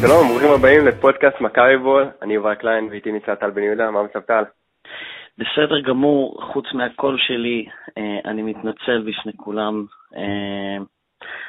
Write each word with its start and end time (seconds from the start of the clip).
שלום, 0.00 0.28
ברוכים 0.28 0.50
הבאים 0.58 0.86
לפודקאסט 0.86 1.40
מכבי 1.40 1.76
בול, 1.76 2.06
אני 2.22 2.34
יובל 2.34 2.54
קליין 2.54 2.88
ואיתי 2.90 3.12
נמצא 3.12 3.34
טל 3.34 3.50
בן 3.50 3.62
יהודה, 3.62 3.90
מה 3.90 4.02
מצב 4.02 4.20
טל? 4.20 4.44
בסדר 5.38 5.80
גמור, 5.80 6.42
חוץ 6.52 6.64
מהקול 6.72 7.16
שלי, 7.18 7.66
אה, 7.98 8.30
אני 8.30 8.42
מתנצל 8.42 9.02
בפני 9.06 9.32
כולם. 9.36 9.84
אה, 10.16 10.76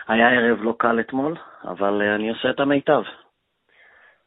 היה 0.07 0.29
ערב 0.29 0.57
לא 0.61 0.75
קל 0.77 0.99
אתמול, 0.99 1.35
אבל 1.63 2.01
אה, 2.01 2.15
אני 2.15 2.29
עושה 2.29 2.49
את 2.49 2.59
המיטב. 2.59 3.01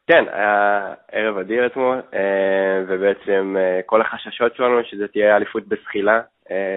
כן, 0.07 0.25
היה 0.33 0.95
ערב 1.13 1.39
אדיר 1.39 1.67
אתמול, 1.67 2.01
ובעצם 2.89 3.57
כל 3.87 4.01
החששות 4.01 4.57
שלנו 4.57 4.85
שזה 4.85 5.09
תהיה 5.09 5.37
אליפות 5.37 5.69
בזחילה, 5.69 6.21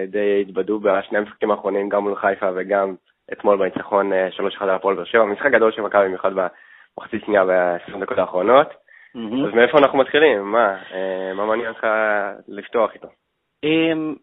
די 0.06 0.40
התבדו 0.40 0.80
בשני 0.80 1.18
המשחקים 1.18 1.50
האחרונים, 1.50 1.88
גם 1.88 2.02
מול 2.02 2.16
חיפה 2.16 2.50
וגם 2.54 2.94
אתמול 3.32 3.56
בניצחון 3.56 4.12
3-1 4.12 4.14
על 4.60 4.70
הפועל 4.70 4.96
באר 4.96 5.04
שבע. 5.04 5.24
משחק 5.24 5.50
גדול 5.50 5.72
של 5.72 5.82
מכבי 5.82 6.04
במיוחד 6.04 6.32
במחצית 6.98 7.24
שנייה 7.24 7.44
ב-20 7.44 8.00
דקות 8.00 8.18
האחרונות. 8.18 8.66
אז 9.14 9.54
מאיפה 9.54 9.78
אנחנו 9.78 9.98
מתחילים? 9.98 10.52
מה, 10.52 10.76
אה, 10.92 11.34
מה 11.34 11.46
מעניין 11.46 11.68
אותך 11.68 11.86
לפתוח 12.48 12.94
איתו? 12.94 13.08
אמ, 13.64 14.14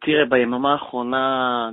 תראה, 0.00 0.24
ביממה 0.24 0.72
האחרונה 0.72 1.70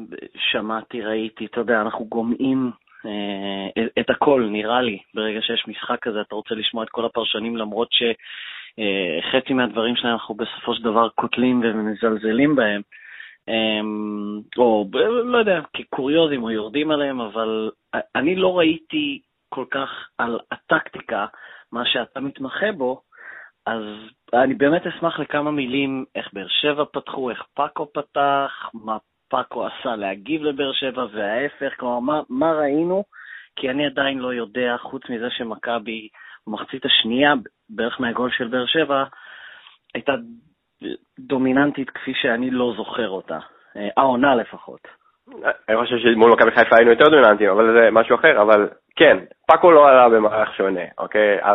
שמעתי, 0.51 1.01
ראיתי, 1.01 1.45
אתה 1.45 1.59
יודע, 1.59 1.81
אנחנו 1.81 2.05
גומעים 2.05 2.71
אה, 3.05 3.91
את 3.99 4.09
הכל, 4.09 4.47
נראה 4.51 4.81
לי. 4.81 4.99
ברגע 5.13 5.41
שיש 5.41 5.67
משחק 5.67 5.99
כזה, 6.01 6.21
אתה 6.21 6.35
רוצה 6.35 6.55
לשמוע 6.55 6.83
את 6.83 6.89
כל 6.89 7.05
הפרשנים, 7.05 7.57
למרות 7.57 7.89
שחצי 7.91 9.49
אה, 9.49 9.55
מהדברים 9.55 9.95
שלהם 9.95 10.13
אנחנו 10.13 10.35
בסופו 10.35 10.75
של 10.75 10.83
דבר 10.83 11.09
קוטלים 11.09 11.61
ומזלזלים 11.63 12.55
בהם. 12.55 12.81
אמ, 13.47 14.39
או 14.57 14.85
לא 15.23 15.37
יודע, 15.37 15.61
כקוריוזים 15.73 16.43
או 16.43 16.51
יורדים 16.51 16.91
עליהם, 16.91 17.21
אבל 17.21 17.71
אני 18.15 18.35
לא 18.35 18.57
ראיתי 18.57 19.21
כל 19.53 19.65
כך 19.71 19.89
על 20.17 20.39
הטקטיקה, 20.51 21.25
מה 21.71 21.85
שאתה 21.85 22.19
מתמחה 22.19 22.71
בו, 22.71 23.01
אז 23.65 23.83
אני 24.33 24.53
באמת 24.53 24.87
אשמח 24.87 25.19
לכמה 25.19 25.51
מילים 25.51 26.05
איך 26.15 26.33
באר 26.33 26.47
שבע 26.47 26.83
פתחו, 26.93 27.29
איך 27.29 27.43
פאקו 27.53 27.93
פתח, 27.93 28.69
מה 28.73 28.97
פאקו 29.29 29.67
עשה 29.67 29.95
להגיב 29.95 30.43
לבאר 30.43 30.73
שבע 30.73 31.05
וההפך, 31.13 31.73
כלומר, 31.79 31.99
מה, 31.99 32.21
מה 32.29 32.51
ראינו? 32.51 33.03
כי 33.55 33.69
אני 33.69 33.85
עדיין 33.85 34.19
לא 34.19 34.33
יודע, 34.33 34.77
חוץ 34.77 35.09
מזה 35.09 35.29
שמכבי 35.29 36.07
במחצית 36.47 36.85
השנייה, 36.85 37.33
בערך 37.69 38.01
מהגול 38.01 38.31
של 38.31 38.47
באר 38.47 38.65
שבע, 38.65 39.03
הייתה 39.95 40.11
דומיננטית 41.19 41.89
כפי 41.89 42.13
שאני 42.13 42.51
לא 42.51 42.73
זוכר 42.77 43.09
אותה, 43.09 43.39
אה, 43.77 43.89
העונה 43.97 44.35
לפחות. 44.35 44.87
אני 45.69 45.77
חושב 45.77 45.97
שמול 45.97 46.31
מכבי 46.31 46.51
חיפה 46.51 46.75
היינו 46.75 46.91
יותר 46.91 47.05
דומיננטיים, 47.05 47.49
אבל 47.49 47.73
זה 47.73 47.89
משהו 47.91 48.15
אחר, 48.15 48.41
אבל 48.41 48.69
כן, 48.95 49.17
פאקו 49.47 49.71
לא 49.71 49.89
עלה 49.89 50.09
במערך 50.09 50.55
שונה, 50.55 50.81
אוקיי? 50.97 51.43
4-3-3 51.43 51.45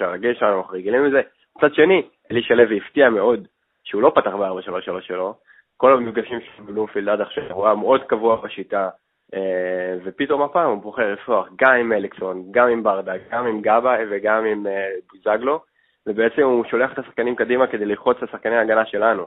הרגיל 0.00 0.34
שלנו, 0.34 0.58
אנחנו 0.58 0.74
רגילים 0.74 1.04
לזה. 1.04 1.20
מצד 1.56 1.74
שני, 1.74 2.02
אלישע 2.30 2.54
לוי 2.54 2.78
הפתיע 2.78 3.10
מאוד 3.10 3.46
שהוא 3.84 4.02
לא 4.02 4.12
פתח 4.14 4.30
ב-4-3-3 4.30 5.00
שלו. 5.00 5.34
כל 5.76 5.92
המפגשים 5.92 6.40
של 6.40 6.62
בלומפילד 6.62 7.08
עד 7.08 7.20
עכשיו, 7.20 7.52
הוא 7.52 7.66
היה 7.66 7.74
מאוד 7.74 8.04
קבוע 8.04 8.36
בשיטה, 8.36 8.88
אה, 9.34 9.98
ופתאום 10.04 10.42
הפעם 10.42 10.70
הוא 10.70 10.82
בוחר 10.82 11.12
לפתוח 11.12 11.48
גם 11.56 11.72
עם 11.74 11.92
אליקסון, 11.92 12.44
גם 12.50 12.68
עם 12.68 12.82
ברדה, 12.82 13.12
גם 13.30 13.46
עם 13.46 13.60
גבא 13.60 13.96
וגם 14.10 14.44
עם 14.44 14.66
אה, 14.66 14.88
בוזגלו, 15.12 15.60
ובעצם 16.06 16.42
הוא 16.42 16.64
שולח 16.64 16.92
את 16.92 16.98
השחקנים 16.98 17.36
קדימה 17.36 17.66
כדי 17.66 17.84
ללחוץ 17.84 18.16
את 18.16 18.22
השחקני 18.22 18.56
ההגנה 18.56 18.86
שלנו. 18.86 19.26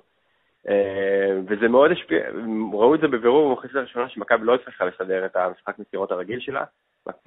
אה, 0.69 1.39
וזה 1.47 1.67
מאוד 1.67 1.91
השפיע, 1.91 2.19
ראו 2.73 2.95
את 2.95 2.99
זה 2.99 3.07
בבירור 3.07 3.49
במחצית 3.49 3.75
הראשונה 3.75 4.09
שמכבי 4.09 4.45
לא 4.45 4.55
הצליחה 4.55 4.85
לסדר 4.85 5.25
את 5.25 5.35
המשחק 5.35 5.79
מסירות 5.79 6.11
הרגיל 6.11 6.39
שלה, 6.39 6.63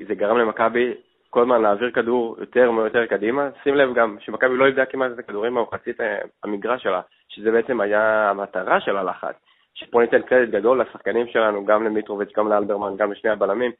זה 0.09 0.15
גרם 0.15 0.39
למכבי 0.39 0.95
כל 1.31 1.41
הזמן 1.41 1.63
להעביר 1.63 1.91
כדור 1.91 2.36
יותר 2.41 2.70
ויותר 2.77 3.07
קדימה. 3.07 3.48
שים 3.63 3.74
לב 3.74 3.95
גם 3.95 4.17
שמכבי 4.20 4.57
לא 4.57 4.69
ידעה 4.69 4.86
כמעט 4.86 5.11
איזה 5.11 5.23
כדורים 5.23 5.55
במחצית 5.55 6.01
אה, 6.01 6.19
המגרש 6.45 6.83
שלה, 6.83 7.01
שזה 7.29 7.51
בעצם 7.51 7.80
היה 7.80 8.30
המטרה 8.30 8.80
של 8.80 8.96
הלחץ. 8.96 9.35
שפה 9.74 10.01
ניתן 10.01 10.23
קרדיט 10.23 10.51
גדול 10.51 10.80
לשחקנים 10.80 11.27
שלנו, 11.27 11.64
גם 11.64 11.85
למיטרוביץ', 11.85 12.33
גם 12.36 12.48
לאלברמן, 12.48 12.96
גם 12.96 13.13
לשני 13.13 13.30
הבלמים, 13.30 13.73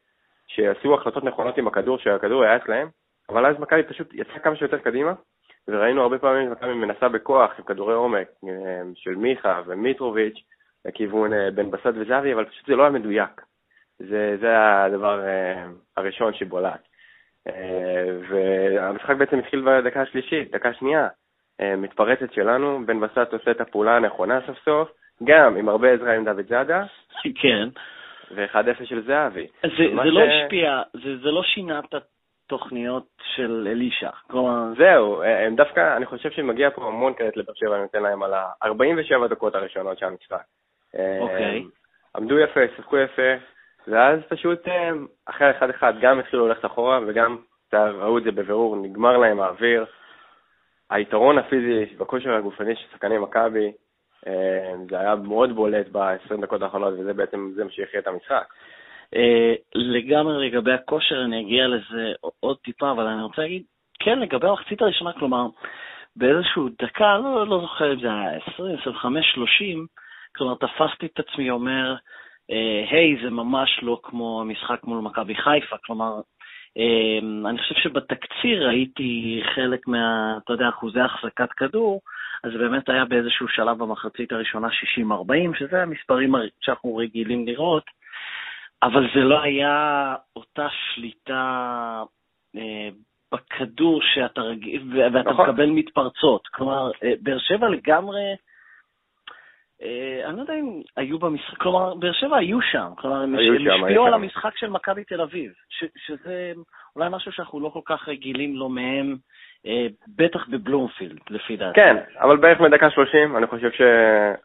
שעשו 0.47 0.94
החלטות 0.94 1.25
נכונות 1.25 1.59
עם 1.59 1.66
הכדור, 1.66 1.99
שהכדור 1.99 2.43
היה 2.45 2.56
אצלהם, 2.56 2.89
אבל 3.28 3.47
אז 3.47 3.59
מכבי 3.59 3.83
פשוט 3.83 4.15
יצאה 4.15 4.39
כמה 4.39 4.56
שיותר 4.56 4.78
קדימה, 4.78 5.12
וראינו 5.69 6.03
הרבה 6.03 6.19
פעמים 6.19 6.53
מכבי 6.53 6.75
מנסה 6.75 7.09
בכוח 7.09 7.50
עם 7.59 7.65
כדורי 7.65 7.95
עומק 7.95 8.28
אה, 8.49 8.83
של 8.95 9.15
מיכה 9.15 9.61
ומיטרוביץ' 9.66 10.39
לכיוון 10.84 11.33
אה, 11.33 11.50
בן 11.50 11.71
בסט 11.71 11.95
וזהבי, 11.95 12.34
אבל 12.34 12.45
פשוט 12.45 12.66
זה 12.66 12.77
לא 12.77 12.83
היה 12.83 12.93
מדויק. 12.93 13.43
זה, 14.09 14.37
זה 14.41 14.83
הדבר 14.85 15.21
uh, 15.21 15.71
הראשון 15.97 16.35
שבולט. 16.35 16.89
Uh, 17.49 17.53
והמשחק 18.29 19.17
בעצם 19.17 19.39
התחיל 19.39 19.63
בדקה 19.67 20.03
השלישית, 20.03 20.51
דקה 20.51 20.75
שנייה. 20.75 21.09
Uh, 21.63 21.65
מתפרצת 21.77 22.33
שלנו, 22.33 22.87
בן 22.87 23.01
בסט 23.01 23.33
עושה 23.33 23.51
את 23.51 23.61
הפעולה 23.61 23.97
הנכונה 23.97 24.41
סוף 24.47 24.59
סוף, 24.65 24.89
גם 25.25 25.57
עם 25.57 25.69
הרבה 25.69 25.93
עזרה 25.93 26.17
עם 26.17 26.25
דוד 26.25 26.47
זאדה. 26.49 26.85
כן. 27.35 27.69
ו-1-0 28.35 28.85
של 28.85 29.03
זהבי. 29.07 29.47
זה, 29.63 29.69
זה 29.69 29.77
ש... 29.77 29.95
לא 29.95 30.21
השפיע, 30.21 30.83
זה, 30.93 31.17
זה 31.23 31.31
לא 31.31 31.43
שינה 31.43 31.79
את 31.79 31.95
התוכניות 31.95 33.07
של 33.34 33.69
אלישע. 33.71 34.11
כלומר... 34.31 34.75
זהו, 34.79 35.23
הם 35.23 35.57
דווקא, 35.57 35.97
אני 35.97 36.07
חושב 36.07 36.31
שמגיע 36.31 36.71
פה 36.71 36.87
המון 36.87 37.15
קרדיט 37.15 37.37
לבאר 37.37 37.55
שבע, 37.55 37.75
אני 37.75 37.83
נותן 37.83 38.03
להם 38.03 38.23
על 38.23 38.34
ה-47 38.34 39.29
דקות 39.31 39.55
הראשונות 39.55 39.99
של 39.99 40.07
המשחק. 40.07 40.45
אוקיי. 41.21 41.65
עמדו 42.17 42.39
יפה, 42.39 42.61
שיחקו 42.77 42.99
יפה, 42.99 43.33
ואז 43.88 44.20
פשוט 44.28 44.69
אה, 44.69 44.91
אחרי 45.26 45.50
אחד 45.50 45.70
אחד 45.70 45.94
גם 46.00 46.19
התחילו 46.19 46.48
ללכת 46.48 46.65
אחורה 46.65 47.00
וגם 47.06 47.37
ראו 47.75 48.19
את 48.19 48.25
זה 48.25 48.31
בבירור, 48.31 48.76
נגמר 48.76 49.16
להם 49.19 49.41
האוויר. 49.41 49.84
היתרון 50.91 51.38
הפיזי 51.38 51.84
בכושר 51.98 52.34
הגופני 52.34 52.76
של 52.76 52.82
שחקני 52.92 53.19
מכבי, 53.19 53.72
אה, 54.26 54.75
זה 54.91 55.00
היה 55.00 55.15
מאוד 55.15 55.54
בולט 55.54 55.87
ב-20 55.92 56.41
דקות 56.42 56.62
האחרונות, 56.62 56.94
וזה 56.98 57.12
בעצם 57.15 57.50
זה 57.54 57.65
מה 57.65 57.71
שהכריע 57.71 58.00
את 58.00 58.06
המשחק. 58.06 58.44
אה, 59.16 59.54
לגמרי 59.75 60.48
לגבי 60.48 60.72
הכושר, 60.72 61.22
אני 61.25 61.41
אגיע 61.41 61.66
לזה 61.66 62.12
עוד 62.41 62.56
טיפה, 62.65 62.91
אבל 62.91 63.06
אני 63.06 63.22
רוצה 63.22 63.42
להגיד, 63.42 63.62
כן, 64.00 64.19
לגבי 64.19 64.48
המחצית 64.48 64.82
הראשונה, 64.82 65.12
כלומר, 65.12 65.47
באיזשהו 66.16 66.69
דקה, 66.69 67.19
לא, 67.19 67.47
לא 67.47 67.60
זוכר 67.60 67.92
אם 67.92 68.00
זה 68.00 68.06
היה 68.06 68.38
20, 68.54 68.76
25, 68.81 69.32
30, 69.34 69.87
כלומר, 70.37 70.54
תפסתי 70.54 71.06
את 71.06 71.21
עצמי 71.21 71.50
אומר, 71.50 71.94
אה, 72.50 72.84
היי, 72.91 73.16
זה 73.25 73.30
ממש 73.30 73.80
לא 73.82 74.00
כמו 74.03 74.41
המשחק 74.41 74.84
מול 74.84 74.98
מכבי 74.98 75.34
חיפה, 75.34 75.76
כלומר, 75.84 76.20
אה, 76.78 77.48
אני 77.50 77.58
חושב 77.58 77.75
שבתקציר 77.75 78.66
ראיתי 78.66 79.42
חלק 79.54 79.88
מה, 79.88 80.38
אתה 80.44 80.53
יודע, 80.53 80.69
אחוזי 80.69 81.00
החזקת 81.00 81.53
כדור, 81.53 82.00
אז 82.44 82.53
באמת 82.53 82.88
היה 82.88 83.04
באיזשהו 83.04 83.48
שלב 83.48 83.78
במחצית 83.78 84.32
הראשונה 84.32 84.69
60-40, 84.69 85.58
שזה 85.58 85.82
המספרים 85.82 86.34
שאנחנו 86.60 86.97
רגילים 86.97 87.47
לראות, 87.47 87.84
אבל 88.82 89.09
זה 89.14 89.20
לא 89.20 89.42
היה 89.42 90.14
אותה 90.36 90.66
שליטה 90.70 92.03
אה, 92.56 92.88
בכדור 93.32 94.00
שאתה 94.14 94.41
רגיל, 94.41 94.82
ואתה 95.12 95.30
נכון. 95.30 95.50
מקבל 95.50 95.66
מתפרצות. 95.66 96.47
כלומר, 96.47 96.91
אה, 97.04 97.12
באר 97.20 97.38
שבע 97.38 97.69
לגמרי... 97.69 98.34
אה, 99.82 100.28
אני 100.28 100.37
לא 100.37 100.43
יודע 100.43 100.54
אם 100.54 100.82
היו 100.97 101.19
במשחק, 101.19 101.56
כלומר, 101.59 101.94
באר 101.94 102.12
שבע 102.12 102.37
היו 102.37 102.62
שם, 102.62 102.88
כלומר, 102.98 103.22
הם 103.22 103.34
השפיעו 103.34 104.06
על 104.06 104.15
המשחק 104.15 104.56
של 104.56 104.70
מכבי 104.70 105.04
תל 105.04 105.20
אביב, 105.20 105.53
שזה 106.06 106.53
אולי 106.97 107.09
משהו 107.10 107.32
שאנחנו 107.32 107.60
לא 107.60 107.69
כל 107.69 107.81
כך 107.84 108.09
רגילים 108.09 108.56
לו 108.56 108.69
מהם, 108.69 109.16
אה, 109.66 109.87
בטח 110.16 110.48
בבלומפילד, 110.48 111.19
לפי 111.31 111.56
דעתי. 111.56 111.81
כן, 111.81 111.97
אבל 112.21 112.37
בערך 112.37 112.60
מדקה 112.60 112.91
30, 112.91 113.37
אני 113.37 113.47
חושב 113.47 113.71
ש... 113.71 113.81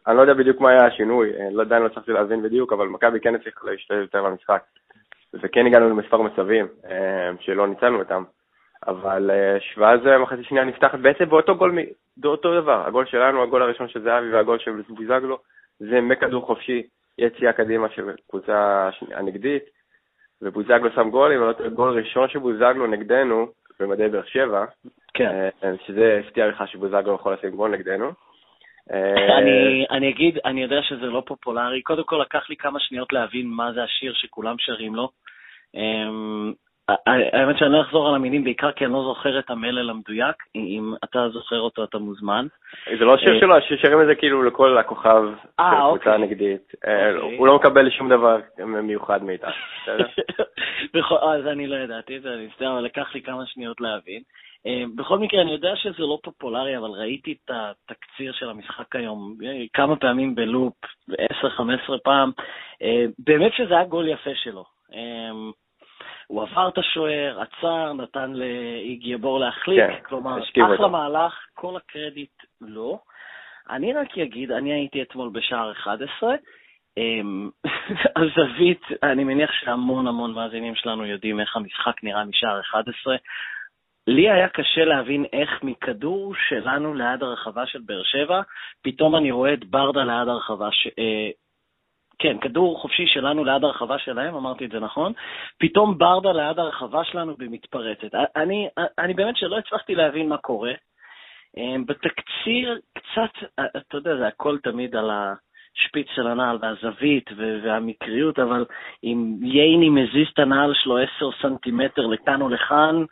אני 0.06 0.16
לא 0.16 0.20
יודע 0.20 0.34
בדיוק 0.34 0.60
מה 0.60 0.70
היה 0.70 0.86
השינוי, 0.86 1.30
אה, 1.30 1.48
לא 1.52 1.62
עדיין 1.62 1.82
לא 1.82 1.86
הצלחתי 1.86 2.12
להבין 2.12 2.42
בדיוק, 2.42 2.72
אבל 2.72 2.88
מכבי 2.88 3.20
כן 3.20 3.34
הצליחה 3.34 3.70
להשתלב 3.70 4.00
יותר 4.00 4.24
במשחק, 4.24 4.62
וכן 5.34 5.66
הגענו 5.66 5.88
למספר 5.88 6.22
מצבים 6.22 6.66
שלא 7.40 7.66
ניצלנו 7.66 7.98
אותם. 7.98 8.22
אבל 8.86 9.30
ואז 9.76 10.00
מחצית 10.20 10.46
שנייה 10.46 10.64
נפתחת 10.64 10.98
בעצם 10.98 11.24
באותו 11.24 11.56
גול 11.56 11.78
זה 12.16 12.28
אותו 12.28 12.60
דבר, 12.60 12.86
הגול 12.86 13.06
שלנו, 13.06 13.42
הגול 13.42 13.62
הראשון 13.62 13.88
של 13.88 14.02
זהבי 14.02 14.32
והגול 14.32 14.58
של 14.58 14.82
בוזגלו, 14.88 15.38
זה 15.78 16.00
מכדור 16.00 16.46
חופשי, 16.46 16.82
יציאה 17.18 17.52
קדימה 17.52 17.88
של 17.88 18.10
קבוצה 18.30 18.90
הנגדית, 19.14 19.62
ובוזגלו 20.42 20.90
שם 20.94 21.10
גולים, 21.10 21.42
אבל 21.42 21.68
גול 21.68 21.98
ראשון 21.98 22.28
של 22.28 22.38
בוזגלו 22.38 22.86
נגדנו, 22.86 23.46
במדי 23.80 24.08
באר 24.08 24.24
שבע, 24.26 24.64
כן. 25.14 25.48
אה, 25.64 25.70
שזה 25.86 26.20
הפתיע 26.24 26.46
לך 26.46 26.62
שבוזגלו 26.66 27.14
יכול 27.14 27.34
לשים 27.34 27.50
גול 27.50 27.70
נגדנו. 27.70 28.12
אה, 28.92 29.38
אני, 29.38 29.86
אני 29.90 30.08
אגיד, 30.08 30.38
אני 30.44 30.62
יודע 30.62 30.82
שזה 30.82 31.06
לא 31.06 31.22
פופולרי. 31.26 31.82
קודם 31.82 32.04
כל, 32.04 32.16
לקח 32.16 32.50
לי 32.50 32.56
כמה 32.56 32.80
שניות 32.80 33.12
להבין 33.12 33.46
מה 33.46 33.72
זה 33.72 33.82
השיר 33.82 34.12
שכולם 34.14 34.56
שרים 34.58 34.94
לו. 34.94 35.08
אמ, 36.90 36.94
האמת 37.32 37.58
שאני 37.58 37.72
לא 37.72 37.80
אחזור 37.80 38.08
על 38.08 38.14
המילים, 38.14 38.44
בעיקר 38.44 38.72
כי 38.72 38.84
אני 38.84 38.92
לא 38.92 39.02
זוכר 39.02 39.38
את 39.38 39.50
המלל 39.50 39.90
המדויק. 39.90 40.36
אם 40.56 40.92
אתה 41.04 41.28
זוכר 41.28 41.60
אותו, 41.60 41.84
אתה 41.84 41.98
מוזמן. 41.98 42.46
זה 42.98 43.04
לא 43.04 43.16
שיר 43.16 43.40
שלו, 43.40 43.54
שרים 43.82 44.00
את 44.00 44.06
זה 44.06 44.14
כאילו 44.14 44.42
לכל 44.42 44.78
הכוכב 44.78 45.22
של 45.24 45.48
הקבוצה 45.58 45.84
אוקיי. 45.86 46.14
הנגדית. 46.14 46.74
אה, 46.86 47.16
אוקיי. 47.16 47.36
הוא 47.36 47.46
לא 47.46 47.56
מקבל 47.56 47.90
שום 47.90 48.08
דבר 48.08 48.36
מיוחד 48.66 49.24
מאיתנו, 49.24 49.50
אז 51.32 51.46
אני 51.46 51.66
לא 51.66 51.76
ידעתי 51.76 52.16
את 52.16 52.22
זה, 52.22 52.34
אני 52.34 52.46
מצטער, 52.46 52.72
אבל 52.72 52.84
לקח 52.84 53.14
לי 53.14 53.22
כמה 53.22 53.46
שניות 53.46 53.80
להבין. 53.80 54.22
אה, 54.66 54.84
בכל 54.94 55.18
מקרה, 55.18 55.42
אני 55.42 55.52
יודע 55.52 55.76
שזה 55.76 56.02
לא 56.02 56.18
פופולרי, 56.22 56.78
אבל 56.78 56.90
ראיתי 56.90 57.32
את 57.32 57.50
התקציר 57.50 58.32
של 58.32 58.50
המשחק 58.50 58.96
היום 58.96 59.36
אה, 59.44 59.64
כמה 59.72 59.96
פעמים 59.96 60.34
בלופ, 60.34 60.74
10-15 61.10 61.14
פעם. 62.04 62.30
אה, 62.82 63.04
באמת 63.18 63.52
שזה 63.56 63.74
היה 63.74 63.84
גול 63.84 64.08
יפה 64.08 64.30
שלו. 64.34 64.64
אה, 66.30 66.34
הוא 66.34 66.42
עבר 66.42 66.68
את 66.68 66.78
השוער, 66.78 67.40
עצר, 67.40 67.92
נתן 67.92 68.32
לאיגי 68.32 69.16
בור 69.16 69.40
להחליק, 69.40 69.80
כן, 69.80 70.02
כלומר, 70.02 70.42
אחלה 70.42 70.68
אותו. 70.68 70.88
מהלך, 70.88 71.46
כל 71.54 71.76
הקרדיט 71.76 72.42
לא. 72.60 72.98
אני 73.70 73.92
רק 73.92 74.18
אגיד, 74.18 74.52
אני 74.52 74.72
הייתי 74.72 75.02
אתמול 75.02 75.30
בשער 75.32 75.72
11, 75.72 76.34
אמ, 76.96 77.50
הזווית, 78.16 78.82
אני 79.02 79.24
מניח 79.24 79.52
שהמון 79.52 80.06
המון 80.06 80.32
מאזינים 80.32 80.74
שלנו 80.74 81.06
יודעים 81.06 81.40
איך 81.40 81.56
המשחק 81.56 82.02
נראה 82.02 82.24
משער 82.24 82.60
11. 82.60 83.16
לי 84.06 84.30
היה 84.30 84.48
קשה 84.48 84.84
להבין 84.84 85.24
איך 85.32 85.62
מכדור 85.62 86.34
שלנו 86.48 86.94
ליד 86.94 87.22
הרחבה 87.22 87.66
של 87.66 87.78
באר 87.86 88.02
שבע, 88.02 88.40
פתאום 88.82 89.16
אני 89.16 89.30
רואה 89.30 89.54
את 89.54 89.64
ברדה 89.64 90.04
ליד 90.04 90.28
הרחבה, 90.28 90.68
ש... 90.72 90.88
כן, 92.18 92.38
כדור 92.38 92.78
חופשי 92.80 93.06
שלנו 93.06 93.44
ליד 93.44 93.64
הרחבה 93.64 93.98
שלהם, 93.98 94.34
אמרתי 94.34 94.64
את 94.64 94.70
זה 94.70 94.80
נכון, 94.80 95.12
פתאום 95.58 95.98
ברדה 95.98 96.32
ליד 96.32 96.58
הרחבה 96.58 97.04
שלנו 97.04 97.34
במתפרצת. 97.38 98.14
אני, 98.36 98.68
אני 98.98 99.14
באמת 99.14 99.36
שלא 99.36 99.58
הצלחתי 99.58 99.94
להבין 99.94 100.28
מה 100.28 100.36
קורה. 100.36 100.72
אמ, 101.56 101.84
בתקציר 101.86 102.78
קצת, 102.94 103.50
אתה 103.76 103.96
יודע, 103.96 104.16
זה 104.16 104.26
הכל 104.26 104.58
תמיד 104.62 104.96
על 104.96 105.10
השפיץ 105.10 106.06
של 106.14 106.26
הנעל 106.26 106.58
והזווית 106.62 107.30
והמקריות, 107.62 108.38
אבל 108.38 108.64
אם 109.04 109.36
ייני 109.42 109.88
מזיז 109.88 110.26
את 110.34 110.38
הנעל 110.38 110.72
שלו 110.74 110.98
10 110.98 111.30
סנטימטר 111.42 112.06
לכאן 112.06 112.42
או 112.42 112.48
לכאן, 112.48 113.04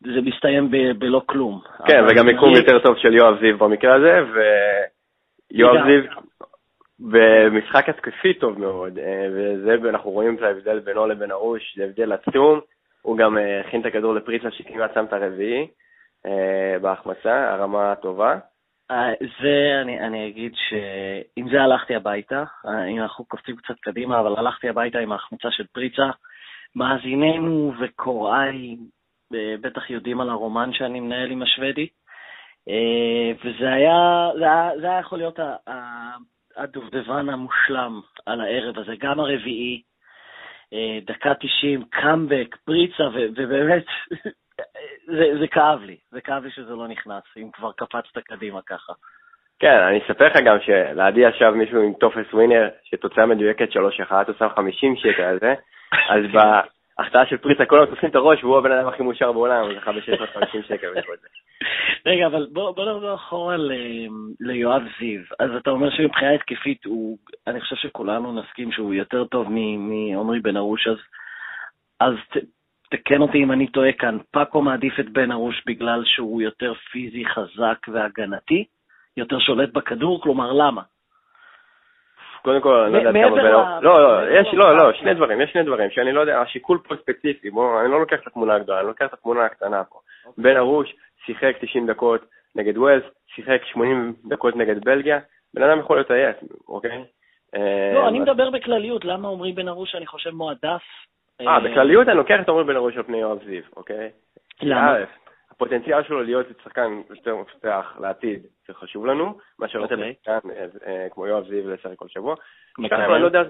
זה 0.00 0.20
מסתיים 0.22 0.70
ב- 0.70 0.92
בלא 0.98 1.22
כלום. 1.26 1.60
כן, 1.86 2.04
וגם 2.08 2.26
מיקום 2.26 2.52
יותר 2.56 2.78
טוב 2.78 2.96
של 2.98 3.14
יואב 3.14 3.40
זיו 3.40 3.58
במקרה 3.58 3.94
הזה, 3.94 4.20
ויואב. 5.52 5.86
זיו 5.86 6.02
במשחק 7.10 7.88
התקפי 7.88 8.34
טוב 8.34 8.58
מאוד, 8.58 8.98
אה, 8.98 9.26
וזה, 9.32 9.88
אנחנו 9.88 10.10
רואים 10.10 10.34
את 10.34 10.42
ההבדל 10.42 10.78
בינו 10.78 11.06
לבין 11.06 11.30
ארוש, 11.30 11.76
זה 11.76 11.84
הבדל 11.84 12.12
עצום. 12.12 12.60
הוא 13.02 13.16
גם 13.16 13.38
אה, 13.38 13.60
הכין 13.60 13.80
את 13.80 13.86
הכדור 13.86 14.14
לפריצה 14.14 14.50
שכמעט 14.50 14.94
שם 14.94 15.04
את 15.04 15.12
הרביעי 15.12 15.66
אה, 16.26 16.76
בהחמצה, 16.80 17.52
הרמה 17.52 17.94
טובה. 17.94 18.38
אה, 18.90 19.12
זה, 19.20 19.80
אני, 19.82 20.00
אני 20.00 20.28
אגיד 20.28 20.52
שעם 20.54 21.48
זה 21.50 21.62
הלכתי 21.62 21.94
הביתה, 21.94 22.44
אם 22.90 23.02
אנחנו 23.02 23.24
קופצים 23.24 23.56
קצת 23.56 23.74
קדימה, 23.80 24.20
אבל 24.20 24.36
הלכתי 24.36 24.68
הביתה 24.68 24.98
עם 24.98 25.12
ההחמצה 25.12 25.50
של 25.50 25.66
פריצה. 25.72 26.10
מאזיננו 26.76 27.72
וקוראי 27.80 28.76
בטח 29.32 29.90
יודעים 29.90 30.20
על 30.20 30.30
הרומן 30.30 30.72
שאני 30.72 31.00
מנהל 31.00 31.30
עם 31.30 31.42
השוודי, 31.42 31.88
וזה 33.44 33.72
היה, 33.72 34.30
זה 34.38 34.44
היה, 34.44 34.70
זה 34.80 34.86
היה 34.86 35.00
יכול 35.00 35.18
להיות 35.18 35.38
ה- 35.38 35.56
הדובדבן 36.56 37.28
המושלם 37.28 38.00
על 38.26 38.40
הערב 38.40 38.78
הזה, 38.78 38.92
גם 38.98 39.20
הרביעי, 39.20 39.82
אה, 40.72 40.98
דקה 41.04 41.34
90, 41.34 41.84
קאמבק, 41.90 42.56
פריצה, 42.64 43.02
ו- 43.02 43.28
ובאמת, 43.36 43.84
זה, 45.16 45.32
זה 45.40 45.46
כאב 45.46 45.82
לי, 45.82 45.96
זה 46.10 46.20
כאב 46.20 46.44
לי 46.44 46.50
שזה 46.50 46.74
לא 46.74 46.88
נכנס, 46.88 47.22
אם 47.36 47.50
כבר 47.52 47.72
קפצת 47.72 48.18
קדימה 48.24 48.62
ככה. 48.62 48.92
כן, 49.58 49.78
אני 49.88 49.98
אספר 49.98 50.26
לך 50.26 50.36
גם 50.44 50.56
שלידי 50.60 51.20
ישב 51.20 51.50
מישהו 51.50 51.82
עם 51.82 51.92
טופס 52.00 52.32
ווינר, 52.32 52.68
שתוצאה 52.84 53.26
מדויקת 53.26 53.68
3-1, 53.70 53.76
הוא 54.26 54.34
שם 54.38 54.48
50 54.56 54.96
שקל 54.96 55.22
על 55.22 55.38
זה, 55.40 55.54
אז 56.14 56.22
בהחטאה 56.98 57.26
של 57.26 57.36
פריצה 57.36 57.66
כולם 57.66 57.86
תופסים 57.86 58.10
את 58.10 58.14
הראש, 58.14 58.44
והוא 58.44 58.58
הבן 58.58 58.72
אדם 58.72 58.88
הכי 58.88 59.02
מאושר 59.02 59.32
בעולם, 59.32 59.64
הוא 59.64 59.74
זכה 59.74 59.92
ב-650 59.92 60.68
שקל. 60.68 60.88
רגע, 62.06 62.26
אבל 62.26 62.46
בוא, 62.52 62.70
נחזור 62.70 63.14
אחורה 63.14 63.56
ליואב 64.40 64.82
זיו. 64.98 65.20
אז 65.40 65.50
אתה 65.56 65.70
אומר 65.70 65.90
שמבחינה 65.90 66.30
התקפית, 66.30 66.82
אני 67.46 67.60
חושב 67.60 67.76
שכולנו 67.76 68.40
נסכים 68.40 68.72
שהוא 68.72 68.94
יותר 68.94 69.24
טוב 69.24 69.48
מעומרי 69.78 70.40
בן 70.40 70.56
ארוש, 70.56 70.88
אז, 72.00 72.14
תקן 72.90 73.20
אותי 73.20 73.38
אם 73.38 73.52
אני 73.52 73.66
טועה 73.66 73.92
כאן, 73.92 74.18
פאקו 74.30 74.62
מעדיף 74.62 75.00
את 75.00 75.08
בן 75.08 75.32
ארוש 75.32 75.62
בגלל 75.66 76.02
שהוא 76.04 76.42
יותר 76.42 76.74
פיזי, 76.74 77.24
חזק 77.26 77.78
והגנתי? 77.88 78.64
יותר 79.16 79.38
שולט 79.38 79.72
בכדור? 79.72 80.22
כלומר, 80.22 80.52
למה? 80.52 80.82
קודם 82.42 82.60
כל, 82.60 82.74
אני 82.74 82.92
לא 82.92 82.98
יודע 82.98 83.12
כמה 83.12 83.54
אור... 83.54 83.80
לא, 83.80 84.02
לא, 84.02 84.30
יש, 84.40 84.48
לא, 84.52 84.76
לא. 84.76 84.92
שני 84.92 85.14
דברים, 85.14 85.40
יש 85.40 85.50
שני 85.52 85.62
דברים, 85.62 85.90
שאני 85.90 86.12
לא 86.12 86.20
יודע, 86.20 86.40
השיקול 86.40 86.78
פה 86.88 86.94
ספציפי, 86.96 87.50
בוא, 87.50 87.80
אני 87.80 87.90
לא 87.90 88.00
לוקח 88.00 88.16
את 88.22 88.26
התמונה 88.26 88.54
הגדולה, 88.54 88.80
אני 88.80 88.88
לוקח 88.88 89.06
את 89.06 89.12
התמונה 89.12 89.44
הקטנה 89.44 89.84
פה. 89.84 89.98
בן 90.38 90.56
ארוש 90.56 90.94
שיחק 91.26 91.56
90 91.60 91.86
דקות 91.86 92.24
נגד 92.54 92.78
ווילס, 92.78 93.04
שיחק 93.34 93.60
80 93.64 94.14
דקות 94.28 94.56
נגד 94.56 94.84
בלגיה, 94.84 95.18
בן 95.54 95.62
אדם 95.62 95.78
יכול 95.80 95.96
להיות 95.96 96.10
עייף, 96.10 96.36
אוקיי? 96.68 97.04
לא, 97.54 98.02
אה, 98.02 98.08
אני 98.08 98.20
מדבר 98.20 98.50
בכלליות, 98.50 99.04
למה 99.04 99.28
עומרי 99.28 99.52
בן 99.52 99.68
ארוש, 99.68 99.94
אני 99.94 100.06
חושב, 100.06 100.30
מועדף? 100.30 100.82
אה, 101.40 101.60
בכלליות 101.60 102.08
אני 102.08 102.16
לוקח 102.16 102.40
את 102.40 102.48
עומר 102.48 102.62
בן 102.62 102.76
ארוש 102.76 102.96
על 102.96 103.02
פני 103.02 103.18
יואב 103.18 103.38
זיו, 103.44 103.62
אוקיי? 103.76 104.10
למה? 104.62 104.96
הפוטנציאל 105.62 106.02
שלו 106.02 106.22
להיות 106.22 106.46
שחקן 106.64 107.02
יותר 107.10 107.36
מפתח 107.36 107.96
לעתיד, 108.00 108.46
זה 108.68 108.74
חשוב 108.74 109.06
לנו, 109.06 109.38
מאשר 109.58 109.78
לתת. 109.78 109.92
לשחקן 109.92 110.48
כמו 111.10 111.26
יואב 111.26 111.48
זיו 111.48 111.70
לשחק 111.70 111.96
כל 111.96 112.08
שבוע. 112.08 112.34
שתיים, 112.86 113.12
אני 113.12 113.20
לא 113.20 113.26
יודע, 113.26 113.42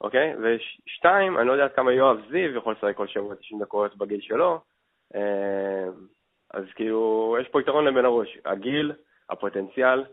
אוקיי? 0.00 0.34
ושתיים, 0.42 1.38
אני 1.38 1.46
לא 1.46 1.52
יודע 1.52 1.64
עד 1.64 1.72
כמה 1.72 1.92
יואב 1.92 2.20
זיו 2.30 2.56
יכול 2.56 2.72
לשחק 2.72 2.96
כל 2.96 3.06
שבוע 3.06 3.34
90 3.34 3.60
דקות 3.62 3.96
בגיל 3.96 4.20
שלו. 4.20 4.60
אה, 5.14 5.84
אז 6.54 6.64
כאילו, 6.74 7.36
יש 7.40 7.48
פה 7.48 7.60
יתרון 7.60 7.84
לבן 7.84 8.04
ארוש, 8.04 8.38
הגיל, 8.44 8.92
הפוטנציאל, 9.30 10.04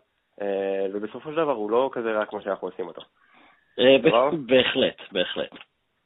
אה, 0.42 0.86
ובסופו 0.94 1.30
של 1.30 1.36
דבר 1.36 1.52
הוא 1.52 1.72
לא 1.72 1.90
כזה 1.94 2.12
רע 2.12 2.26
כמו 2.26 2.42
שאנחנו 2.42 2.68
עושים 2.68 2.88
אותו. 2.88 3.02
אה? 3.80 3.98
בהחלט, 4.46 4.98
בהחלט. 5.12 5.52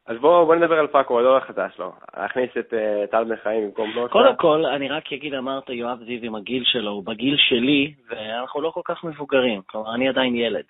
אז 0.10 0.18
בואו 0.18 0.46
בוא 0.46 0.56
נדבר 0.56 0.80
על 0.80 0.88
פאקו, 0.88 1.22
לא 1.22 1.32
על 1.32 1.38
החדש 1.38 1.76
שלו. 1.76 1.92
להכניס 2.18 2.50
את 2.60 2.74
אה, 2.74 3.08
טל 3.12 3.24
בן 3.24 3.36
חיים 3.36 3.66
במקום 3.66 3.92
נוסה. 3.96 4.12
קודם 4.14 4.36
כל, 4.36 4.66
אני 4.66 4.90
רק 4.90 5.14
אגיד, 5.14 5.34
אמרת 5.34 5.70
יואב 5.70 6.00
זיו 6.04 6.20
עם 6.24 6.36
הגיל 6.36 6.64
שלו, 6.66 6.92
הוא 6.92 7.04
בגיל 7.06 7.36
שלי, 7.38 7.94
ואנחנו 8.10 8.62
לא 8.62 8.70
כל 8.70 8.82
כך 8.86 9.04
מבוגרים. 9.04 9.62
כלומר, 9.66 9.96
אני 9.96 10.10
עדיין 10.10 10.36
ילד. 10.36 10.64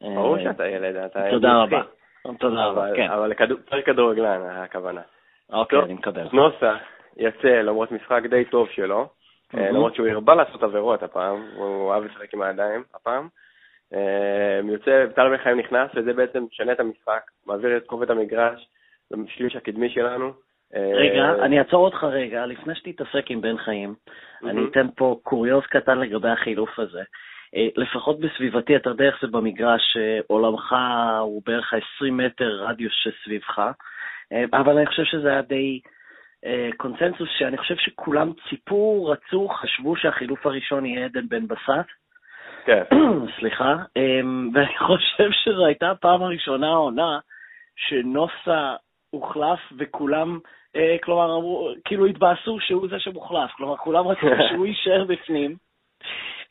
ברור 0.00 0.38
אה, 0.38 0.42
שאתה 0.42 0.68
ילד, 0.68 0.96
אתה... 0.96 1.20
תודה 1.30 1.48
ילד 1.48 1.56
רבה. 1.56 1.78
נצחי. 1.78 2.38
תודה 2.38 2.64
רבה, 2.64 2.86
כן. 2.96 3.10
אבל 3.10 3.32
פרק 3.70 3.86
כדורגלן, 3.86 4.40
הכוונה. 4.42 5.00
אוקיי. 5.52 5.78
אני 5.78 5.94
מקבל. 5.94 6.26
נוסה 6.32 6.76
יצא 7.16 7.48
למרות 7.48 7.92
משחק 7.92 8.22
די 8.30 8.44
טוב 8.44 8.68
שלו, 8.68 9.08
אה. 9.54 9.70
למרות 9.70 9.94
שהוא 9.94 10.08
הרבה 10.08 10.34
לעשות 10.34 10.62
עבירות 10.62 11.02
הפעם, 11.02 11.42
הוא 11.54 11.92
אהב 11.92 12.04
לשחק 12.04 12.34
עם 12.34 12.42
הידיים 12.42 12.82
הפעם. 12.94 13.28
יוצא, 14.64 15.06
טל 15.14 15.28
בן 15.28 15.36
חיים 15.36 15.58
נכנס, 15.58 15.90
וזה 15.94 16.12
בעצם 16.12 16.44
משנה 16.50 16.72
את 16.72 16.80
המשחק, 16.80 17.20
מעביר 17.46 17.76
את 17.76 17.86
כובד 17.86 18.10
המגרש 18.10 18.68
לשליש 19.10 19.56
הקדמי 19.56 19.90
שלנו. 19.90 20.32
אה, 20.74 20.90
רגע, 20.94 21.44
אני 21.44 21.58
אעצור 21.58 21.84
אותך 21.84 22.04
רגע, 22.04 22.46
לפני 22.46 22.74
שתתעסק 22.74 23.30
עם 23.30 23.40
בן 23.40 23.58
חיים, 23.58 23.94
אני. 24.44 24.60
אתן 24.70 24.86
פה 24.96 25.20
קוריוז 25.22 25.62
קטן 25.62 25.98
לגבי 25.98 26.28
החילוף 26.28 26.78
הזה. 26.78 27.02
אה, 27.56 27.68
לפחות 27.76 28.20
בסביבתי, 28.20 28.76
אתה 28.76 28.90
יודע 28.90 29.04
איך 29.04 29.16
זה 29.22 29.26
במגרש, 29.26 29.96
אה, 29.96 30.18
עולמך 30.26 30.74
הוא 31.20 31.42
בערך 31.46 31.74
ה-20 31.74 32.12
מטר 32.12 32.64
רדיוס 32.68 32.92
שסביבך, 32.92 33.58
אה, 34.32 34.44
אבל 34.52 34.76
אני 34.76 34.86
חושב 34.86 35.04
שזה 35.04 35.28
היה 35.28 35.42
די 35.42 35.80
אה, 36.44 36.68
קונצנזוס, 36.76 37.28
שאני 37.38 37.58
חושב 37.58 37.76
שכולם 37.76 38.32
ציפו, 38.48 39.04
רצו, 39.04 39.48
חשבו 39.48 39.96
שהחילוף 39.96 40.46
הראשון 40.46 40.86
יהיה 40.86 41.04
עדן 41.04 41.28
בן 41.28 41.48
בסט. 41.48 41.88
כן. 42.64 42.82
סליחה, 43.38 43.76
ואני 44.54 44.78
חושב 44.86 45.30
שזו 45.32 45.66
הייתה 45.66 45.90
הפעם 45.90 46.22
הראשונה 46.22 46.68
העונה 46.68 47.18
שנוסה 47.76 48.74
הוחלף 49.10 49.60
וכולם, 49.78 50.38
אה, 50.76 50.96
כלומר, 51.02 51.36
אמרו, 51.36 51.70
כאילו 51.84 52.06
התבאסו 52.06 52.60
שהוא 52.60 52.88
זה 52.88 53.00
שמוחלף, 53.00 53.50
כלומר, 53.56 53.76
כולם 53.76 54.08
רצו 54.08 54.26
שהוא 54.50 54.66
יישאר 54.66 55.04
בפנים. 55.04 55.56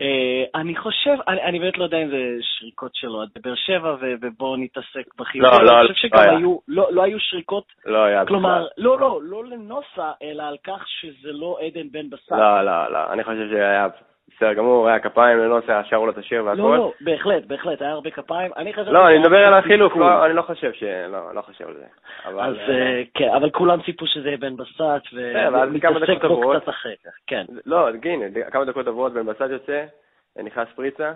אה, 0.01 0.59
אני 0.61 0.75
חושב, 0.75 1.15
אני, 1.27 1.41
אני 1.43 1.59
באמת 1.59 1.77
לא 1.77 1.83
יודע 1.83 1.97
אם 1.97 2.09
זה 2.09 2.37
שריקות 2.41 2.95
שלו 2.95 3.21
עד 3.21 3.29
בבאר 3.35 3.55
שבע, 3.55 3.95
ובואו 4.21 4.55
נתעסק 4.55 5.15
בחיוב. 5.17 5.45
לא, 5.45 5.63
לא, 5.63 5.79
אני 5.79 5.87
חושב 5.87 6.07
שגם 6.07 6.25
לא. 6.25 6.37
היו, 6.37 6.57
לא, 6.67 6.87
לא 6.91 7.03
היו 7.03 7.19
שריקות, 7.19 7.65
לא 7.85 8.03
היה 8.03 8.23
בכלל. 8.23 8.27
כלומר, 8.27 8.67
לא, 8.77 8.99
לא, 8.99 9.19
לא 9.23 9.45
לנוסה, 9.45 10.11
אלא 10.23 10.43
על 10.43 10.57
כך 10.63 10.87
שזה 10.87 11.31
לא 11.31 11.57
עדן 11.61 11.89
בן 11.91 12.09
בסט. 12.09 12.31
לא, 12.31 12.61
לא, 12.65 12.91
לא, 12.91 13.13
אני 13.13 13.23
חושב 13.23 13.49
שהיה 13.51 13.87
בסדר 14.37 14.53
גמור, 14.53 14.87
היה 14.87 14.99
כפיים 14.99 15.37
לנוסה, 15.37 15.83
שרו 15.83 16.05
לו 16.05 16.11
את 16.11 16.17
השיר 16.17 16.45
והכל. 16.45 16.61
לא, 16.61 16.77
לא, 16.77 16.93
בהחלט, 17.01 17.45
בהחלט, 17.45 17.81
היה 17.81 17.91
הרבה 17.91 18.09
כפיים. 18.09 18.51
אני 18.57 18.73
חשבתי... 18.73 18.91
לא, 18.91 19.07
אני 19.07 19.19
מדבר 19.19 19.37
על 19.37 19.53
החילוף, 19.53 19.95
לא, 19.95 20.25
אני 20.25 20.33
לא 20.33 20.41
חושב 20.41 20.73
ש... 20.73 20.83
לא, 20.83 21.35
לא 21.35 21.41
חושב 21.41 21.67
על 21.67 21.73
זה. 21.73 21.85
אז 22.41 22.55
כן, 23.13 23.29
אבל 23.35 23.49
כולם 23.49 23.81
ציפו 23.81 24.07
שזה 24.07 24.27
יהיה 24.27 24.37
בן 24.37 24.57
בסט, 24.57 24.81
ומתעסק 25.13 26.25
בו 26.25 26.53
קצת 26.55 26.69
אחר 26.69 26.89
כך, 27.05 27.11
כן. 27.27 27.45
לא, 27.65 27.89
הנה, 28.03 28.25
כמה 28.51 28.65
דקות 28.65 28.87
עברות, 28.87 29.13
בן 29.13 29.25
בסט 29.25 29.49
יוצא, 29.49 29.83
נכנס 30.43 30.67
פריצה, 30.75 31.11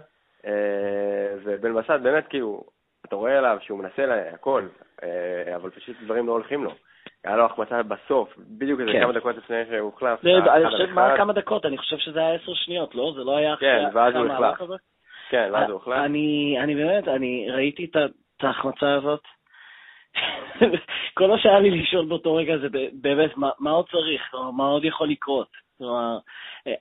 ובן 1.44 1.74
בסט 1.74 2.02
באמת, 2.04 2.28
כאילו, 2.28 2.64
אתה 3.06 3.16
רואה 3.16 3.38
עליו 3.38 3.58
שהוא 3.62 3.80
מנסה 3.80 4.30
הכל, 4.34 4.64
אבל 5.56 5.70
פשוט 5.70 5.96
דברים 6.04 6.28
לא 6.28 6.32
הולכים 6.32 6.64
לו. 6.64 6.72
היה 7.26 7.36
לו 7.38 7.46
החמצה 7.46 7.84
בסוף, 7.84 8.34
בדיוק 8.38 8.80
איזה 8.80 8.92
כן. 8.92 9.02
כמה 9.02 9.14
דקות 9.14 9.38
לפני 9.38 9.66
שהוא 9.66 9.80
הוחלף. 9.80 10.26
אני 10.26 10.70
חושב, 10.70 10.94
מה 10.94 11.18
כמה 11.18 11.34
דקות? 11.34 11.66
אני 11.66 11.78
חושב 11.78 11.98
שזה 11.98 12.20
היה 12.20 12.34
עשר 12.34 12.54
שניות, 12.54 12.96
לא? 12.96 13.14
זה 13.16 13.24
לא 13.24 13.38
היה 13.38 13.56
כן, 13.58 13.90
ואז 13.94 14.16
הוא 14.16 14.28
הוחלף. 14.28 14.80
כן, 15.30 15.50
ואז 15.54 15.70
הוא 15.70 15.74
הוחלף. 15.74 15.98
אני 15.98 16.76
באמת, 16.76 17.08
אני 17.08 17.48
ראיתי 17.52 17.86
את 17.86 18.44
ההחמצה 18.44 18.94
הזאת. 18.94 19.22
כל 21.18 21.28
מה 21.28 21.40
שהיה 21.40 21.60
לי 21.60 21.82
לשאול 21.82 22.06
באותו 22.06 22.36
רגע 22.36 22.58
זה 22.58 22.68
באמת, 22.94 23.32
מה 23.60 23.72
עוד 23.72 23.86
צריך? 23.90 24.36
מה 24.54 24.64
עוד 24.64 24.86
יכול 24.86 25.10
לקרות? 25.10 25.48
כלומר, 25.78 26.18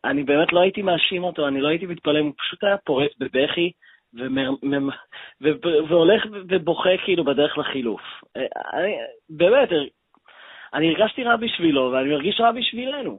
אני 0.05 0.25
באמת 0.25 0.53
לא 0.53 0.61
הייתי 0.61 0.83
מאשים 0.83 1.25
אותו, 1.25 1.49
אני 1.49 1.61
לא 1.61 1.69
הייתי 1.69 1.87
מתפלא, 1.87 2.19
הוא 2.19 2.33
פשוט 2.39 2.65
היה 2.65 2.77
פורץ 2.77 3.11
בבכי. 3.19 3.73
והולך 5.89 6.27
ובוכה 6.49 6.91
כאילו 7.05 7.25
בדרך 7.25 7.59
לחילוף. 7.59 8.01
אני, 8.73 8.97
באמת, 9.31 9.69
אני 10.75 10.89
הרגשתי 10.89 11.25
רע 11.25 11.37
בשבילו, 11.37 11.91
ואני 11.93 12.11
מרגיש 12.11 12.41
רע 12.41 12.53
בשבילנו. 12.53 13.19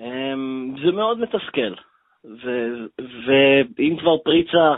אמ, 0.00 0.74
זה 0.84 0.92
מאוד 0.92 1.20
מתסכל. 1.20 1.74
ואם 3.76 3.96
כבר 4.00 4.18
פריצה, 4.18 4.74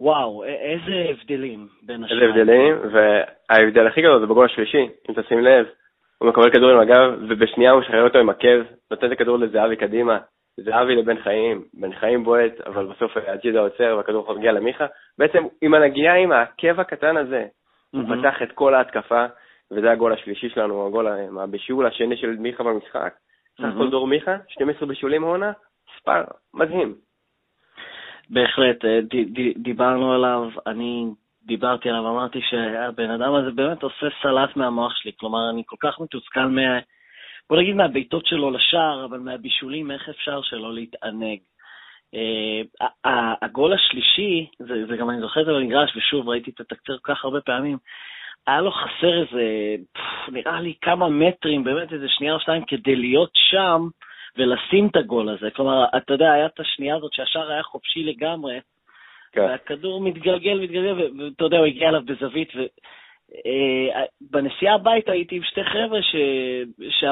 וואו, 0.00 0.44
איזה 0.44 1.10
הבדלים 1.10 1.68
בין 1.82 2.04
השניים. 2.04 2.22
איזה 2.22 2.40
הבדלים, 2.40 2.74
וההבדל 2.92 3.86
הכי 3.86 4.02
גדול 4.02 4.20
זה 4.20 4.26
בגול 4.26 4.44
השלישי, 4.44 4.88
אם 5.08 5.22
תשים 5.22 5.40
לב. 5.40 5.66
הוא 6.18 6.28
מקבל 6.28 6.50
כדור 6.50 6.70
עם 6.70 6.80
הגב, 6.80 7.12
ובשנייה 7.28 7.70
הוא 7.70 7.80
משחרר 7.80 8.04
אותו 8.04 8.18
עם 8.18 8.30
עקב, 8.30 8.62
נותן 8.90 9.06
את 9.06 9.12
הכדור 9.12 9.38
לזהבי 9.38 9.76
קדימה, 9.76 10.18
זהבי 10.56 10.96
לבן 10.96 11.22
חיים, 11.22 11.64
בן 11.74 11.92
חיים 11.92 12.24
בועט, 12.24 12.60
אבל 12.66 12.86
בסוף 12.86 13.16
אג'ידה 13.16 13.60
עוצר 13.60 13.94
והכדור 13.96 14.34
מגיע 14.34 14.52
למיכה. 14.52 14.86
בעצם 15.18 15.44
עם 15.62 15.74
הנגיעה 15.74 16.16
עם 16.16 16.32
העקב 16.32 16.80
הקטן 16.80 17.16
הזה, 17.16 17.44
הוא 17.90 18.02
פתח 18.02 18.42
את 18.42 18.52
כל 18.52 18.74
ההתקפה, 18.74 19.26
וזה 19.74 19.90
הגול 19.90 20.12
השלישי 20.12 20.48
שלנו, 20.48 20.86
הגול 20.86 21.06
הבישול 21.40 21.86
השני 21.86 22.16
של 22.16 22.36
מיכה 22.36 22.64
במשחק. 22.64 23.14
סך 23.58 23.64
הכל 23.64 23.90
דור 23.90 24.06
מיכה, 24.06 24.36
12 24.48 24.88
בישולים 24.88 25.24
העונה, 25.24 25.52
מספר 25.94 26.24
מדהים. 26.54 26.94
בהחלט, 28.30 28.84
אה, 28.84 29.00
דיברנו 29.56 30.12
עליו, 30.12 30.50
אני 30.66 31.06
דיברתי 31.46 31.88
עליו, 31.88 32.08
אמרתי 32.08 32.40
שהבן 32.50 33.10
אדם 33.10 33.34
הזה 33.34 33.50
באמת 33.50 33.82
עושה 33.82 34.06
סלט 34.22 34.56
מהמוח 34.56 34.96
שלי, 34.96 35.12
כלומר, 35.16 35.50
אני 35.50 35.62
כל 35.66 35.76
כך 35.80 36.00
מתוסכל 36.00 36.46
מה... 36.46 36.78
בוא 37.50 37.56
נגיד 37.58 37.74
מהבעיטות 37.74 38.26
שלו 38.26 38.50
לשער, 38.50 39.04
אבל 39.04 39.18
מהבישולים, 39.18 39.90
איך 39.90 40.08
אפשר 40.08 40.42
שלא 40.42 40.74
להתענג? 40.74 41.38
Uh, 42.14 42.86
הגול 43.42 43.72
השלישי, 43.72 44.50
זה, 44.58 44.86
זה 44.86 44.96
גם 44.96 45.10
אני 45.10 45.20
זוכר 45.20 45.40
את 45.40 45.46
זה 45.46 45.52
במגרש, 45.52 45.96
ושוב, 45.96 46.28
ראיתי 46.28 46.50
את 46.50 46.60
התקציר 46.60 46.98
כל 47.02 47.14
כך 47.14 47.24
הרבה 47.24 47.40
פעמים, 47.40 47.78
היה 48.46 48.60
לו 48.60 48.70
חסר 48.70 49.22
איזה, 49.22 49.74
פff, 49.98 50.32
נראה 50.32 50.60
לי 50.60 50.74
כמה 50.80 51.08
מטרים, 51.08 51.64
באמת 51.64 51.92
איזה 51.92 52.06
שנייה 52.08 52.34
או 52.34 52.40
שתיים, 52.40 52.64
כדי 52.64 52.96
להיות 52.96 53.30
שם 53.34 53.88
ולשים 54.36 54.86
את 54.86 54.96
הגול 54.96 55.28
הזה. 55.28 55.50
כלומר, 55.50 55.84
אתה 55.96 56.12
יודע, 56.12 56.32
היה 56.32 56.46
את 56.46 56.60
השנייה 56.60 56.96
הזאת 56.96 57.12
שהשער 57.12 57.50
היה 57.50 57.62
חופשי 57.62 58.02
לגמרי, 58.02 58.60
כן. 59.32 59.40
והכדור 59.40 60.00
מתגלגל, 60.00 60.60
מתגלגל, 60.60 61.10
ואתה 61.18 61.44
יודע, 61.44 61.58
הוא 61.58 61.66
הגיע 61.66 61.88
אליו 61.88 62.02
בזווית, 62.04 62.52
ובנסיעה 64.22 64.72
אה, 64.72 64.80
הביתה 64.80 65.12
הייתי 65.12 65.36
עם 65.36 65.42
שתי 65.42 65.64
חבר'ה 65.64 66.02
ש... 66.02 66.16
ש... 66.90 67.04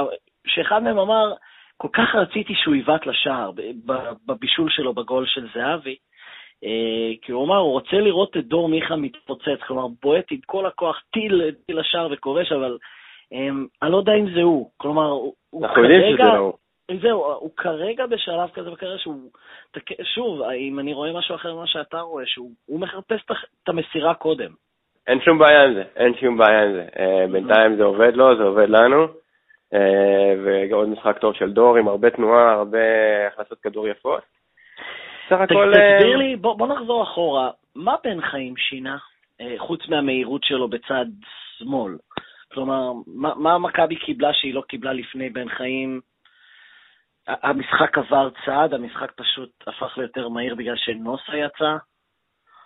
שאחד 0.47 0.83
מהם 0.83 0.99
אמר, 0.99 1.33
כל 1.76 1.88
כך 1.93 2.14
רציתי 2.14 2.55
שהוא 2.55 2.75
יבעט 2.75 3.07
לשער 3.07 3.50
בבישול 4.26 4.71
שלו 4.71 4.95
בגול 4.95 5.26
של 5.26 5.49
זהבי, 5.55 5.97
כי 7.23 7.33
הוא 7.33 7.45
אמר, 7.45 7.57
הוא 7.57 7.73
רוצה 7.73 7.97
לראות 7.97 8.37
את 8.37 8.47
דור 8.47 8.69
מיכה 8.69 8.97
מתפוצץ, 8.97 9.61
כלומר, 9.66 9.87
בועט 10.02 10.25
עם 10.31 10.38
כל 10.47 10.66
הכוח 10.66 11.02
טיל, 11.12 11.50
טיל 11.66 11.81
לשער 11.81 12.09
וכובש, 12.12 12.52
אבל 12.52 12.78
אמ, 13.33 13.66
אני 13.83 13.92
לא 13.92 13.97
יודע 13.97 14.12
אם 14.14 14.35
זה 14.35 14.42
הוא. 14.42 14.71
כלומר, 14.76 15.09
הוא 15.09 15.35
אנחנו 15.62 15.83
יודעים 15.83 16.14
שזה 16.14 16.23
לא 16.23 16.37
הוא. 16.37 16.52
זהו, 17.02 17.33
הוא 17.33 17.50
כרגע 17.57 18.07
בשלב 18.07 18.50
כזה 18.54 18.71
בקריירה 18.71 18.99
שהוא, 18.99 19.31
שוב, 20.14 20.42
אם 20.42 20.78
אני 20.78 20.92
רואה 20.95 21.12
משהו 21.12 21.35
אחר 21.35 21.54
ממה 21.54 21.66
שאתה 21.66 22.00
רואה, 22.00 22.26
שהוא 22.26 22.50
מחרפש 22.81 23.21
את 23.62 23.69
המסירה 23.69 24.14
קודם. 24.14 24.50
אין 25.07 25.21
שום 25.21 25.38
בעיה 25.38 25.64
עם 25.64 25.75
זה, 25.75 25.83
אין 25.97 26.14
שום 26.21 26.37
בעיה 26.37 26.62
עם 26.62 26.73
זה. 26.73 26.87
אה, 26.99 27.26
בינתיים 27.33 27.76
זה 27.76 27.85
עובד 27.85 28.16
לו, 28.16 28.37
זה 28.37 28.42
עובד 28.42 28.69
לנו. 28.69 29.07
אה, 29.75 30.35
ועוד 30.71 30.88
משחק 30.88 31.19
טוב 31.19 31.35
של 31.35 31.52
דור 31.52 31.76
עם 31.76 31.88
הרבה 31.88 32.11
תנועה, 32.11 32.52
הרבה 32.52 32.78
הכנסות 33.26 33.59
כדור 33.61 33.88
יפות. 33.88 34.23
סך 35.29 35.41
הכל... 35.41 35.73
תסביר 35.99 36.17
לי, 36.17 36.37
בוא, 36.37 36.59
בוא 36.59 36.67
נחזור 36.67 37.02
אחורה, 37.02 37.50
מה 37.75 37.95
בן 38.05 38.21
חיים 38.21 38.57
שינה, 38.57 38.97
אה, 39.41 39.55
חוץ 39.59 39.88
מהמהירות 39.88 40.45
שלו 40.45 40.69
בצד 40.69 41.07
שמאל? 41.59 41.97
כלומר, 42.52 42.93
מה, 43.07 43.35
מה 43.37 43.59
מכבי 43.59 43.97
קיבלה 43.97 44.33
שהיא 44.33 44.55
לא 44.55 44.62
קיבלה 44.69 44.93
לפני 44.93 45.31
בן 45.31 45.49
חיים? 45.49 46.00
המשחק 47.26 47.99
עבר 47.99 48.29
צעד, 48.45 48.75
המשחק 48.75 49.12
פשוט 49.17 49.50
הפך 49.67 49.99
ליותר 49.99 50.29
מהיר 50.29 50.55
בגלל 50.55 50.76
שנוסה 50.76 51.37
יצא? 51.37 51.76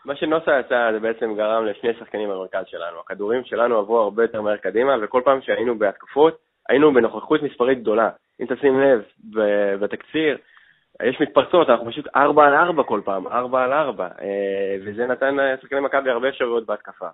מה 0.05 0.17
שנוסה 0.17 0.61
יצא 0.61 0.93
זה 0.93 1.01
בעצם 1.01 1.35
גרם 1.37 1.67
לשני 1.67 1.91
שחקנים 1.99 2.29
במרכז 2.29 2.65
שלנו. 2.67 3.01
הכדורים 3.01 3.45
שלנו 3.45 3.79
עברו 3.79 3.99
הרבה 3.99 4.25
יותר 4.25 4.43
מהר 4.43 4.57
קדימה, 4.57 4.97
וכל 5.03 5.23
פעם 5.25 5.43
שהיינו 5.43 5.79
בהתקפות, 5.79 6.39
היינו 6.69 6.95
בנוכחות 6.95 7.43
מספרית 7.43 7.81
גדולה. 7.81 8.11
אם 8.41 8.47
תשים 8.47 8.81
לב, 8.81 9.03
בתקציר, 9.81 10.39
יש 11.03 11.21
מתפרצות, 11.21 11.71
אנחנו 11.71 11.91
פשוט 11.91 12.07
4 12.17 12.47
על 12.47 12.55
4 12.55 12.83
כל 12.83 13.01
פעם, 13.05 13.27
4 13.27 13.65
על 13.65 13.73
4, 13.73 14.09
אה, 14.21 14.77
וזה 14.85 15.07
נתן 15.07 15.37
לשחקני 15.37 15.81
מכבי 15.81 16.11
הרבה 16.11 16.29
אפשרויות 16.29 16.67
בהתקפה. 16.67 17.09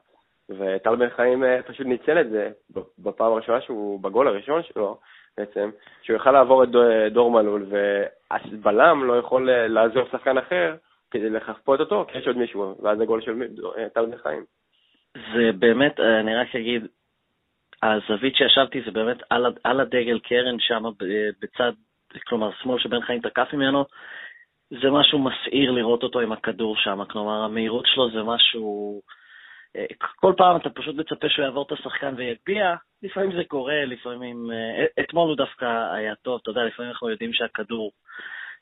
וטל 0.51 0.97
בן 0.97 1.11
חיים 1.11 1.45
אה, 1.45 1.63
פשוט 1.63 1.87
ניצל 1.87 2.21
את 2.21 2.31
זה 2.31 2.51
בפעם 2.99 3.33
הראשונה 3.33 3.61
שהוא, 3.61 4.01
בגול 4.03 4.29
הראשון 4.29 4.63
שלו, 4.63 4.99
בעצם, 5.39 5.71
שהוא 6.03 6.17
יכל 6.17 6.31
לעבור 6.31 6.65
את 6.65 6.69
דור 7.13 7.31
מלול, 7.31 7.67
והבלם 7.69 9.05
לא 9.05 9.19
יכול 9.19 9.51
אה, 9.51 9.69
לעזור 9.69 10.05
שחקן 10.13 10.39
אחר 10.39 10.75
כדי 11.11 11.31
לחפות 11.31 11.81
אותו, 11.81 12.07
כי 12.09 12.19
יש 12.19 12.27
עוד 12.27 12.37
מישהו, 12.37 12.75
ואז 12.83 13.01
הגול 13.01 13.21
של 13.21 13.33
טל 13.95 14.07
בן 14.07 14.17
חיים. 14.17 14.45
זה 15.15 15.51
באמת, 15.59 16.01
אני 16.01 16.35
רק 16.35 16.57
אגיד, 16.57 16.87
הזווית 17.83 18.37
שישבתי 18.37 18.83
זה 18.85 18.91
באמת 18.91 19.17
על, 19.31 19.47
על 19.65 19.81
הדגל 19.81 20.19
קרן 20.19 20.57
שם 20.59 20.83
בצד 21.43 21.73
כלומר, 22.27 22.51
שמאל 22.63 22.79
שבן 22.79 23.01
חיים 23.01 23.21
תקף 23.21 23.49
ממנו, 23.53 23.85
זה 24.71 24.91
משהו 24.91 25.19
מסעיר 25.19 25.71
לראות 25.71 26.03
אותו 26.03 26.21
עם 26.21 26.33
הכדור 26.33 26.77
שם. 26.77 27.05
כלומר, 27.11 27.45
המהירות 27.45 27.87
שלו 27.87 28.11
זה 28.11 28.23
משהו... 28.23 29.01
אה, 29.77 29.85
כל 30.17 30.33
פעם 30.37 30.57
אתה 30.57 30.71
פשוט 30.71 30.97
מצפה 30.97 31.29
שהוא 31.29 31.45
יעבור 31.45 31.65
את 31.67 31.73
השחקן 31.73 32.15
ויגביה, 32.17 32.75
לפעמים 33.03 33.33
זה 33.33 33.43
קורה, 33.49 33.85
לפעמים... 33.85 34.51
אה, 34.53 35.05
אתמול 35.05 35.29
הוא 35.29 35.37
דווקא 35.37 35.95
היה 35.95 36.15
טוב, 36.15 36.39
אתה 36.43 36.51
יודע, 36.51 36.65
לפעמים 36.65 36.91
אנחנו 36.91 37.11
יודעים 37.11 37.33
שהכדור 37.33 37.91